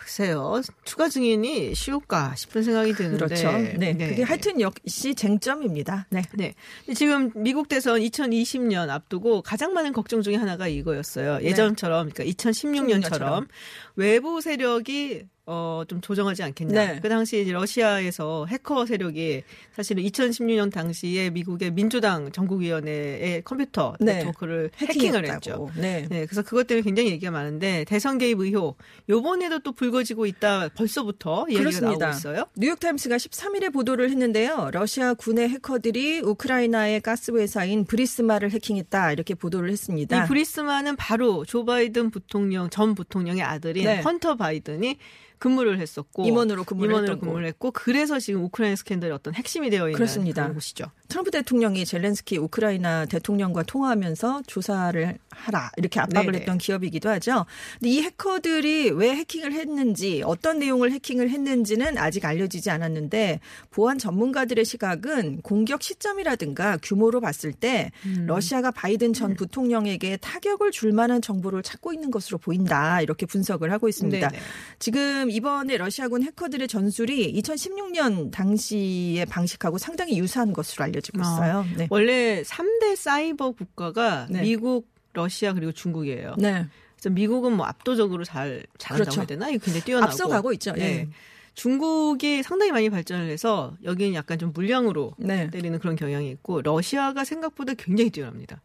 [0.00, 0.60] 글쎄요.
[0.84, 3.26] 추가 증인이 쉬울까 싶은 생각이 드는데.
[3.26, 3.52] 그렇죠.
[3.78, 3.96] 네.
[3.96, 6.06] 그게 하여튼 역시 쟁점입니다.
[6.10, 6.22] 네.
[6.34, 6.54] 네.
[6.94, 11.38] 지금 미국 대선 2020년 앞두고 가장 많은 걱정 중에 하나가 이거였어요.
[11.38, 11.44] 네.
[11.44, 13.48] 예전처럼, 그러니까 2016년처럼 16년처럼.
[13.96, 16.92] 외부 세력이 어, 좀 조정하지 않겠냐.
[16.94, 17.00] 네.
[17.00, 24.14] 그 당시 이제 러시아에서 해커 세력이 사실은 2016년 당시에 미국의 민주당 전국위원회의 컴퓨터 네.
[24.14, 25.28] 네트워크를 해킹을.
[25.28, 25.70] 했죠.
[25.76, 26.06] 네.
[26.08, 28.78] 네, 그래서 그것 때문에 굉장히 얘기가 많은데 대선 개입 의혹
[29.10, 32.06] 요번에도 또 불거지고 있다 벌써부터 얘기가 그렇습니다.
[32.06, 32.46] 나오고 있어요.
[32.56, 34.70] 뉴욕타임스가 13일에 보도를 했는데요.
[34.72, 40.24] 러시아 군의 해커들이 우크라이나의 가스 회사인 브리스마를 해킹했다 이렇게 보도를 했습니다.
[40.24, 44.00] 이 브리스마는 바로 조 바이든 부통령 전 부통령의 아들인 네.
[44.00, 44.98] 헌터 바이든이
[45.44, 49.94] 근무를 했었고 임원으로 근무를 임원으로 근무를 했고 그래서 지금 우크라이나 스캔들의 어떤 핵심이 되어 있는
[49.94, 50.50] 그렇습니다.
[50.50, 50.86] 곳이죠.
[51.08, 56.38] 트럼프 대통령이 젤렌스키 우크라이나 대통령과 통화하면서 조사를 하라 이렇게 압박을 네네.
[56.38, 57.44] 했던 기업이기도 하죠.
[57.78, 64.64] 근데 이 해커들이 왜 해킹을 했는지 어떤 내용을 해킹을 했는지는 아직 알려지지 않았는데 보안 전문가들의
[64.64, 68.24] 시각은 공격 시점이라든가 규모로 봤을 때 음.
[68.26, 73.90] 러시아가 바이든 전 부통령에게 타격을 줄 만한 정보를 찾고 있는 것으로 보인다 이렇게 분석을 하고
[73.90, 74.26] 있습니다.
[74.26, 74.42] 네네.
[74.78, 81.66] 지금 이번에 러시아군 해커들의 전술이 2016년 당시의 방식하고 상당히 유사한 것으로 알려지고 있어요.
[81.76, 81.88] 네.
[81.90, 84.42] 원래 3대 사이버 국가가 네.
[84.42, 86.34] 미국, 러시아 그리고 중국이에요.
[86.38, 86.66] 네.
[86.94, 89.20] 그래서 미국은 뭐 압도적으로 잘 잘한다고 그렇죠.
[89.20, 89.46] 해야 되나?
[89.46, 90.72] 굉장히 뛰어나고 앞서가고 있죠.
[90.76, 90.80] 예.
[90.80, 91.08] 네.
[91.54, 95.50] 중국이 상당히 많이 발전을 해서 여기는 약간 좀 물량으로 네.
[95.50, 98.60] 때리는 그런 경향이 있고 러시아가 생각보다 굉장히 뛰어납니다.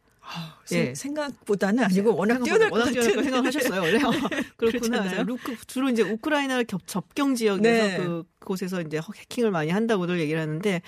[0.66, 4.12] 생- 생각보다는 아니고 워낙 생각보다 뛰어날 것 워낙 뛰어날 생각하셨어요 원래 어,
[4.58, 5.00] 그렇구나.
[5.02, 5.24] 그렇잖아요.
[5.24, 7.98] 루크 주로 이제 우크라이나 겹, 접경 지역에서 네.
[7.98, 10.82] 그 곳에서 이제 해킹을 많이 한다고들 얘기를 하는데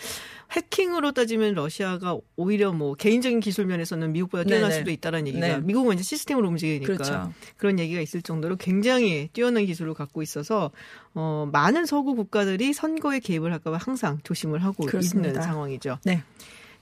[0.51, 4.79] 해킹으로 따지면 러시아가 오히려 뭐 개인적인 기술 면에서는 미국보다 뛰어날 네네.
[4.79, 5.59] 수도 있다라는 얘기가 네.
[5.59, 7.33] 미국은 이제 시스템으로 움직이니까 그렇죠.
[7.57, 10.71] 그런 얘기가 있을 정도로 굉장히 뛰어난 기술을 갖고 있어서
[11.13, 15.29] 어, 많은 서구 국가들이 선거에 개입을 할까봐 항상 조심을 하고 그렇습니다.
[15.29, 15.99] 있는 상황이죠.
[16.03, 16.23] 네.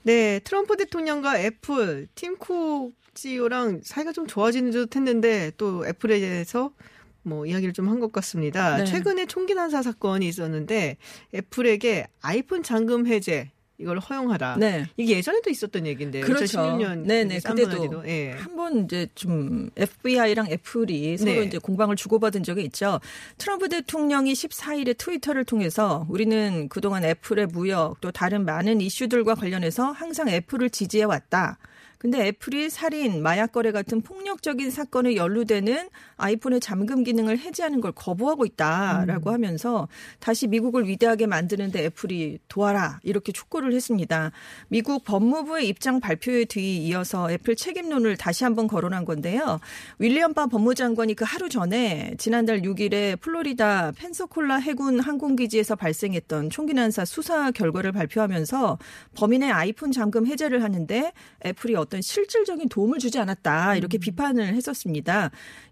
[0.02, 6.72] 네, 트럼프 대통령과 애플, 팀쿡 CEO랑 사이가 좀 좋아지는 듯 했는데 또 애플에 대해서
[7.22, 8.78] 뭐 이야기를 좀 한 것 같습니다.
[8.78, 8.84] 네.
[8.84, 10.96] 최근에 총기 난사 사건이 있었는데
[11.34, 14.56] 애플에게 아이폰 잠금 해제 이걸 허용하라.
[14.58, 14.86] 네.
[14.96, 16.44] 이게 예전에도 있었던 얘기인데 그렇죠.
[16.44, 17.40] 2016년 네네.
[17.40, 18.32] 그때도 예.
[18.32, 21.44] 한번 이제 좀 FBI랑 애플이 서로 네.
[21.44, 23.00] 이제 공방을 주고받은 적이 있죠.
[23.38, 30.28] 트럼프 대통령이 14일에 트위터를 통해서 우리는 그동안 애플의 무역 또 다른 많은 이슈들과 관련해서 항상
[30.28, 31.58] 애플을 지지해 왔다.
[32.00, 38.46] 근데 애플이 살인, 마약 거래 같은 폭력적인 사건에 연루되는 아이폰의 잠금 기능을 해제하는 걸 거부하고
[38.46, 39.34] 있다라고 음.
[39.34, 39.86] 하면서
[40.18, 44.32] 다시 미국을 위대하게 만드는데 애플이 도와라 이렇게 촉구를 했습니다.
[44.68, 49.60] 미국 법무부의 입장 발표에 뒤 이어서 애플 책임론을 다시 한번 거론한 건데요.
[49.98, 57.04] 윌리엄 바 법무장관이 그 하루 전에 지난달 6일에 플로리다 펜서콜라 해군 항공기지에서 발생했던 총기 난사
[57.04, 58.78] 수사 결과를 발표하면서
[59.16, 61.12] 범인의 아이폰 잠금 해제를 하는데
[61.44, 65.30] 애플이 어떤 실질적인 도움을 주지 않았다 이렇게 비판을 했었습니다.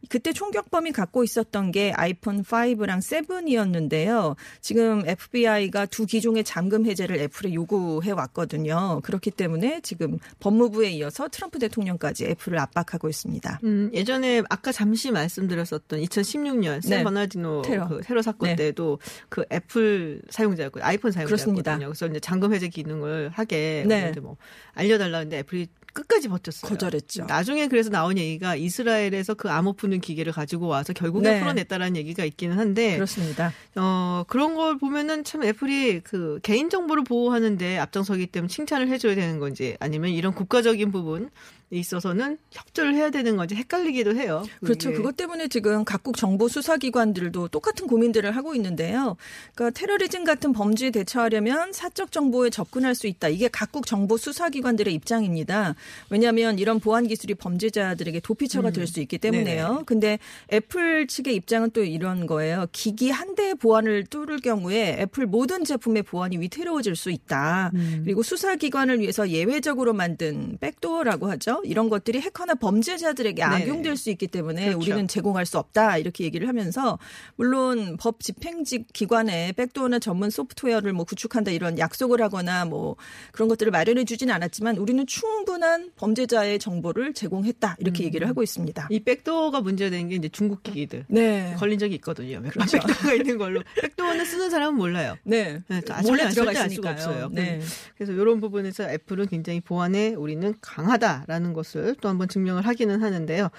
[0.09, 4.37] 그때 총격범이 갖고 있었던 게 아이폰 5랑 7이었는데요.
[4.61, 9.01] 지금 FBI가 두 기종의 잠금 해제를 애플에 요구해 왔거든요.
[9.03, 13.61] 그렇기 때문에 지금 법무부에 이어서 트럼프 대통령까지 애플을 압박하고 있습니다.
[13.65, 17.05] 음, 예전에 아까 잠시 말씀드렸었던 2016년 샌 네.
[17.05, 17.89] 버나디노 테러.
[17.89, 18.57] 그 테러 사건 네.
[18.57, 21.27] 때도 그 애플 사용자였고 아이폰 사용자였거든요.
[21.27, 21.79] 그렇습니다.
[21.79, 24.13] 그래서 이제 잠금 해제 기능을 하게 네.
[24.21, 24.37] 뭐
[24.75, 25.69] 알려달라는데 애플이
[25.99, 26.69] 끝까지 버텼어요.
[26.69, 27.25] 거절했죠.
[27.25, 31.41] 나중에 그래서 나온 얘기가 이스라엘에서 그 암호 푸는 기계를 가지고 와서 결국에 네.
[31.41, 33.53] 풀어냈다라는 얘기가 있기는 한데 그렇습니다.
[33.75, 39.41] 어, 그런 걸 보면은 참 애플이 그 개인 정보를 보호하는데 앞장서기 때문에 칭찬을 해줘야 되는
[39.41, 41.27] 건지 아니면 이런 국가적인 부분에
[41.71, 44.45] 있어서는 협조를 해야 되는 건지 헷갈리기도 해요.
[44.61, 44.91] 그렇죠.
[44.91, 44.97] 이게.
[44.99, 49.17] 그것 때문에 지금 각국 정보 수사기관들도 똑같은 고민들을 하고 있는데요.
[49.55, 53.29] 그러니까 테러리즘 같은 범죄에 대처하려면 사적 정보에 접근할 수 있다.
[53.29, 55.75] 이게 각국 정보 수사기관들의 입장입니다.
[56.11, 59.67] 왜냐하면 이런 보안 기술이 범죄자들에게 도피처가 될수 있기 때문에요.
[59.67, 59.73] 음.
[59.73, 59.85] 네네.
[59.87, 60.19] 근데
[60.53, 62.67] 애플 측의 입장은 또 이런 거예요.
[62.73, 67.71] 기기 한 대의 보안을 뚫을 경우에 애플 모든 제품의 보안이 위태로워질 수 있다.
[67.75, 68.03] 음.
[68.05, 71.58] 그리고 수사기관을 위해서 예외적으로 만든 backdoor라고 하죠.
[71.65, 73.55] 이런 것들이 해커나 범죄자들에게 네네.
[73.63, 74.79] 악용될 수 있기 때문에 그렇죠.
[74.79, 76.99] 우리는 제공할 수 없다 이렇게 얘기를 하면서
[77.37, 82.97] 물론 법 집행직 기관에 백도어나 전문 소프트웨어를 뭐 구축한다 이런 약속을 하거나 뭐
[83.33, 88.89] 그런 것들을 마련해 주진 않았지만 우리는 충분한 범죄자의 정보를 제공했다 이렇게 얘기를 하고 있습니다.
[88.91, 91.05] 이 백도어가 문제된 게 이제 중국 기기들.
[91.09, 91.55] 네.
[91.59, 92.41] 걸린 적이 있거든요.
[92.41, 92.79] 몇번 그렇죠.
[92.79, 93.63] 백도어가 있는 걸로.
[93.81, 95.17] 백도어는 쓰는 사람은 몰라요.
[95.25, 95.61] 네.
[95.69, 96.89] 네, 또 몰래 알 수가.
[96.91, 97.29] 없어요.
[97.33, 97.61] 네.
[97.97, 103.51] 그래서 이런 부분에서 애플은 굉장히 보안에 우리는 강하다라는 것을 또 한번 증명을 하기는 하는데요.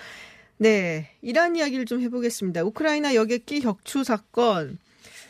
[0.57, 2.63] 네, 이란 이야기를 좀 해보겠습니다.
[2.63, 4.77] 우크라이나 여객기 격추 사건.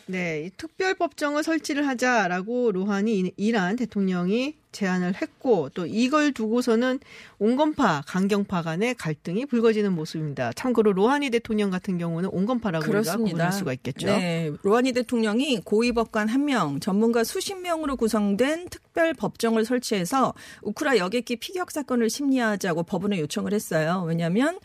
[0.07, 6.99] 네, 이 특별법정을 설치를 하자라고 로하니 이란 대통령이 제안을 했고 또 이걸 두고서는
[7.39, 10.53] 온건파, 강경파 간의 갈등이 불거지는 모습입니다.
[10.53, 14.07] 참고로 로하니 대통령 같은 경우는 온건파라고 우리가 구분할 수가 있겠죠.
[14.07, 21.35] 네, 로하니 대통령이 고위법관 한 명, 전문가 수십 명으로 구성된 특별 법정을 설치해서 우크라 여객기
[21.35, 24.03] 피격 사건을 심리하자고 법원에 요청을 했어요.
[24.07, 24.59] 왜냐하면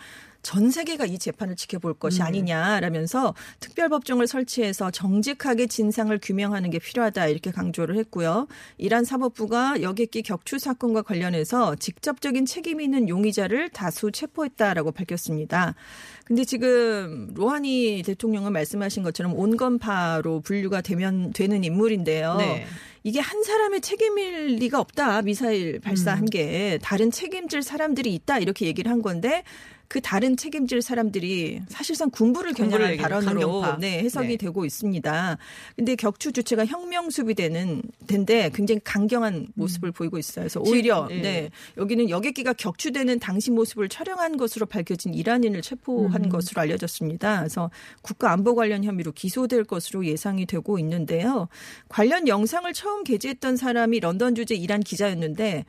[0.44, 2.26] 전 세계가 이 재판을 지켜볼 것이 음.
[2.26, 8.46] 아니냐라면서 특별법정을 설치해서 정직하게 진상을 규명하는 게 필요하다 이렇게 강조를 했고요.
[8.78, 15.74] 이란 사법부가 여객기 격추 사건과 관련해서 직접적인 책임이 있는 용의자를 다수 체포했다라고 밝혔습니다.
[16.24, 22.36] 근데 지금 로하니 대통령은 말씀하신 것처럼 온건파로 분류가 되면 되는 인물인데요.
[22.36, 22.66] 네.
[23.02, 25.20] 이게 한 사람의 책임일 리가 없다.
[25.22, 26.26] 미사일 발사한 음.
[26.26, 29.42] 게 다른 책임질 사람들이 있다 이렇게 얘기를 한 건데
[29.88, 33.76] 그 다른 책임질 사람들이 사실상 군부를 겨냥한 발언으로.
[33.78, 34.36] 네, 해석이 네.
[34.36, 35.38] 되고 있습니다.
[35.76, 40.44] 근데 격추 주체가 혁명 수비대는 된데 굉장히 강경한 모습을 보이고 있어요.
[40.44, 41.20] 그래서 오히려 예.
[41.20, 46.28] 네, 여기는 여객기가 격추되는 당시 모습을 촬영한 것으로 밝혀진 이란인을 체포한 음.
[46.28, 47.38] 것으로 알려졌습니다.
[47.40, 47.70] 그래서
[48.02, 51.48] 국가 안보 관련 혐의로 기소될 것으로 예상이 되고 있는데요.
[51.88, 55.64] 관련 영상을 처음 게재했던 사람이 런던 주재 이란 기자였는데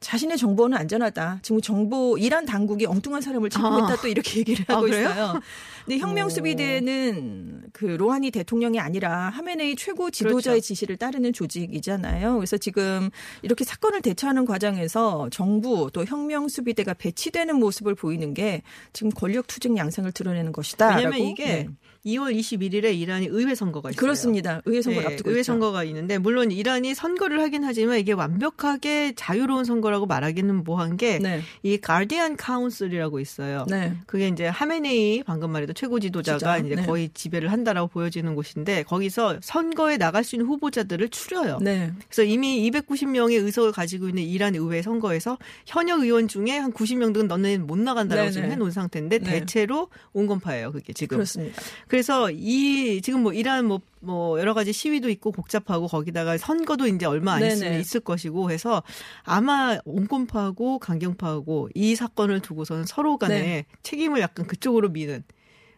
[0.00, 1.40] 자신의 정보는 안전하다.
[1.42, 3.96] 지금 정보 이란 당국이 엉뚱한 사람을 체포했다 아.
[3.96, 5.10] 또 이렇게 얘기를 아, 하고 그래요?
[5.10, 5.40] 있어요.
[5.84, 10.66] 근데 혁명 수비대는 그 로하니 대통령이 아니라 하메네이 최고 지도자의 그렇죠.
[10.68, 12.36] 지시를 따르는 조직이잖아요.
[12.36, 13.10] 그래서 지금
[13.42, 18.62] 이렇게 사건을 대처하는 과정에서 정부 또 혁명 수비대가 배치되는 모습을 보이는 게
[18.94, 20.96] 지금 권력 투쟁 양상을 드러내는 것이다.
[20.96, 21.68] 왜냐면 이게
[22.04, 23.96] 2월 21일에 이란이 의회 선거가 있어요.
[23.96, 24.00] 네.
[24.00, 24.62] 그렇습니다.
[24.64, 25.52] 의회 선거를 네, 앞두고 의회 있죠.
[25.52, 31.42] 선거가 있는데 물론 이란이 선거를 하긴 하지만 이게 완벽하게 자유로운 선거라고 말하기는 뭐한 게이 네.
[31.80, 33.66] 가디안 카운슬이라고 있어요.
[33.68, 33.94] 네.
[34.06, 36.86] 그게 이제 하메네이 방금 말했던 최고 지도자가 지도자, 이제 네.
[36.86, 41.58] 거의 지배를 한다라고 보여지는 곳인데 거기서 선거에 나갈 수 있는 후보자들을 추려요.
[41.60, 41.92] 네.
[42.08, 47.28] 그래서 이미 290명의 의석을 가지고 있는 이란 의회 선거에서 현역 의원 중에 한 90명 등
[47.28, 48.32] 너네는 못 나간다라고 네네.
[48.32, 49.30] 지금 해놓은 상태인데 네.
[49.40, 50.72] 대체로 온건파예요.
[50.72, 51.18] 그게 지금.
[51.18, 51.60] 그렇습니다.
[51.90, 57.04] 그래서 이 지금 뭐 이란 뭐, 뭐 여러 가지 시위도 있고 복잡하고 거기다가 선거도 이제
[57.04, 57.80] 얼마 안 있으면 네네.
[57.80, 58.84] 있을 것이고 해서
[59.24, 63.66] 아마 온건파하고 강경파하고 이 사건을 두고서는 서로 간에 네.
[63.82, 65.24] 책임을 약간 그쪽으로 미는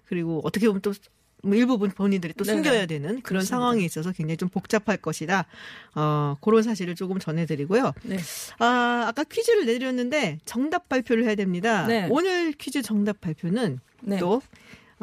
[0.04, 2.56] 그리고 어떻게 보면 또뭐 일부분 본인들이 또 네네.
[2.56, 3.56] 숨겨야 되는 그런 그렇습니다.
[3.56, 5.46] 상황이 있어서 굉장히 좀 복잡할 것이다.
[5.94, 7.90] 어, 그런 사실을 조금 전해드리고요.
[8.02, 8.18] 네.
[8.58, 11.86] 아, 아까 퀴즈를 내드렸는데 정답 발표를 해야 됩니다.
[11.86, 12.06] 네.
[12.10, 14.18] 오늘 퀴즈 정답 발표는 네.
[14.18, 14.42] 또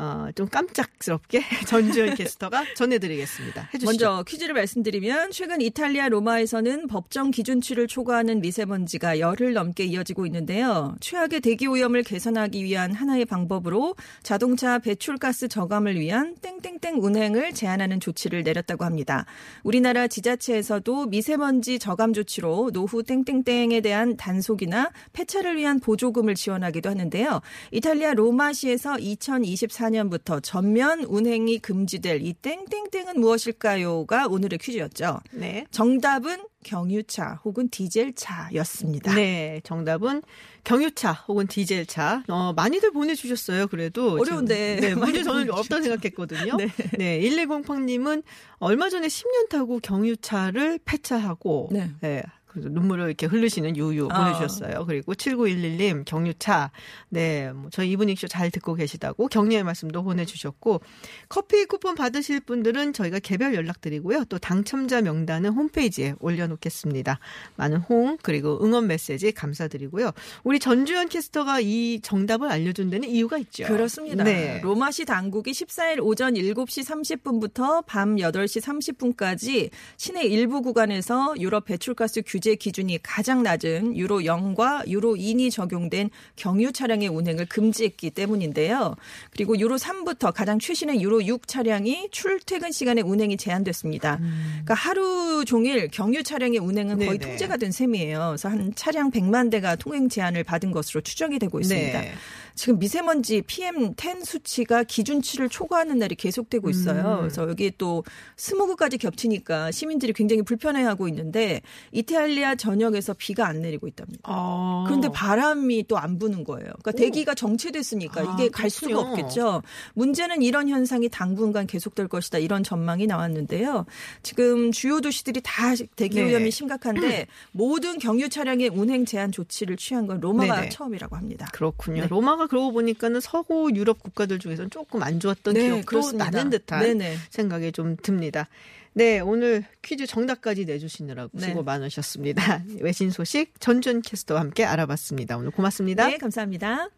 [0.01, 3.69] 어, 좀 깜짝스럽게 전주현 캐스터가 전해드리겠습니다.
[3.73, 3.85] 해주시죠.
[3.85, 10.95] 먼저 퀴즈를 말씀드리면 최근 이탈리아 로마에서는 법정 기준치를 초과하는 미세먼지가 열흘 넘게 이어지고 있는데요.
[11.01, 18.43] 최악의 대기 오염을 개선하기 위한 하나의 방법으로 자동차 배출가스 저감을 위한 땡땡땡 운행을 제한하는 조치를
[18.43, 19.25] 내렸다고 합니다.
[19.63, 27.41] 우리나라 지자체에서도 미세먼지 저감 조치로 노후 땡땡땡에 대한 단속이나 폐차를 위한 보조금을 지원하기도 하는데요.
[27.73, 35.19] 이탈리아 로마시에서 2024 년부터 전면 운행이 금지될 이 땡땡땡은 무엇일까요?가 오늘의 퀴즈였죠.
[35.31, 35.65] 네.
[35.71, 39.15] 정답은 경유차 혹은 디젤차였습니다.
[39.15, 40.21] 네, 정답은
[40.63, 42.23] 경유차 혹은 디젤차.
[42.27, 44.11] 어, 많이들 보내주셨어요, 그래도.
[44.19, 44.77] 어려운데.
[44.79, 45.51] 네, 많이 문제 저는.
[45.51, 46.57] 어렵다 생각했거든요.
[46.57, 46.67] 네.
[46.97, 47.21] 네.
[47.21, 48.23] 1108님은
[48.57, 51.91] 얼마 전에 10년 타고 경유차를 폐차하고, 네.
[52.01, 52.23] 네.
[52.67, 54.23] 눈물을 이렇게 흘리시는 유유 아.
[54.23, 54.85] 보내주셨어요.
[54.85, 56.71] 그리고 7911님 경유차
[57.09, 60.81] 네, 뭐 저희 이브닝쇼 잘 듣고 계시다고 격려의 말씀도 보내주셨고
[61.29, 64.25] 커피 쿠폰 받으실 분들은 저희가 개별 연락드리고요.
[64.25, 67.19] 또 당첨자 명단은 홈페이지에 올려놓겠습니다.
[67.55, 70.11] 많은 홍 그리고 응원 메시지 감사드리고요.
[70.43, 73.65] 우리 전주현 캐스터가 이 정답을 알려준 데는 이유가 있죠.
[73.65, 74.23] 그렇습니다.
[74.23, 74.59] 네.
[74.61, 82.48] 로마시 당국이 14일 오전 7시 30분부터 밤 8시 30분까지 시내 일부 구간에서 유럽 배출가스 규제
[82.55, 88.95] 기준이 가장 낮은 유로 0과 유로 2이 적용된 경유 차량의 운행을 금지했기 때문인데요.
[89.31, 94.19] 그리고 유로 3부터 가장 최신의 유로 6 차량이 출퇴근 시간에 운행이 제한됐습니다.
[94.19, 97.31] 그러니까 하루 종일 경유 차량의 운행은 거의 네네.
[97.31, 98.27] 통제가 된 셈이에요.
[98.29, 102.01] 그래서 한 차량 100만 대가 통행 제한을 받은 것으로 추정이 되고 있습니다.
[102.01, 102.13] 네.
[102.59, 107.13] 지금 미세먼지 PM10 수치가 기준치를 초과하는 날이 계속되고 있어요.
[107.13, 107.17] 음.
[107.19, 108.03] 그래서 여기에 또
[108.35, 111.61] 스모그까지 겹치니까 시민들이 굉장히 불편해하고 있는데
[111.93, 114.19] 이탈리아 전역에서 비가 안 내리고 있답니다.
[114.23, 114.83] 아.
[114.85, 116.65] 그런데 바람이 또 안 부는 거예요.
[116.65, 118.99] 그러니까 대기가 정체됐으니까 아, 이게 갈 수가.
[118.99, 119.61] 없겠죠.
[119.93, 122.39] 문제는 이런 현상이 당분간 계속될 것이다.
[122.39, 123.85] 이런 전망이 나왔는데요.
[124.21, 126.25] 지금 주요 도시들이 다 대기 네.
[126.25, 130.69] 오염이 심각한데 모든 경유 차량의 운행 제한 조치를 취한 건 로마가 네네.
[130.69, 131.47] 처음이라고 합니다.
[131.53, 132.01] 그렇군요.
[132.01, 132.07] 네.
[132.07, 136.29] 로마가 그러고 보니까는 서구 유럽 국가들 중에서는 조금 안 좋았던 네, 기억도 그렇습니다.
[136.29, 137.15] 나는 듯한 네네.
[137.29, 138.49] 생각이 좀 듭니다.
[138.93, 141.47] 네, 오늘 퀴즈 정답까지 내주시느라고 네.
[141.47, 142.63] 수고 많으셨습니다.
[142.81, 145.37] 외신 소식 전준 캐스터와 함께 알아봤습니다.
[145.37, 146.07] 오늘 고맙습니다.
[146.07, 146.89] 네, 감사합니다.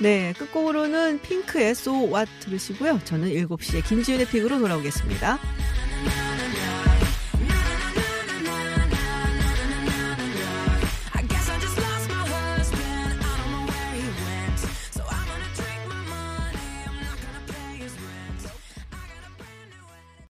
[0.00, 3.00] 네, 끝곡으로는 핑크의 So What 들으시고요.
[3.04, 5.38] 저는 7시에 김지윤의 픽으로 돌아오겠습니다.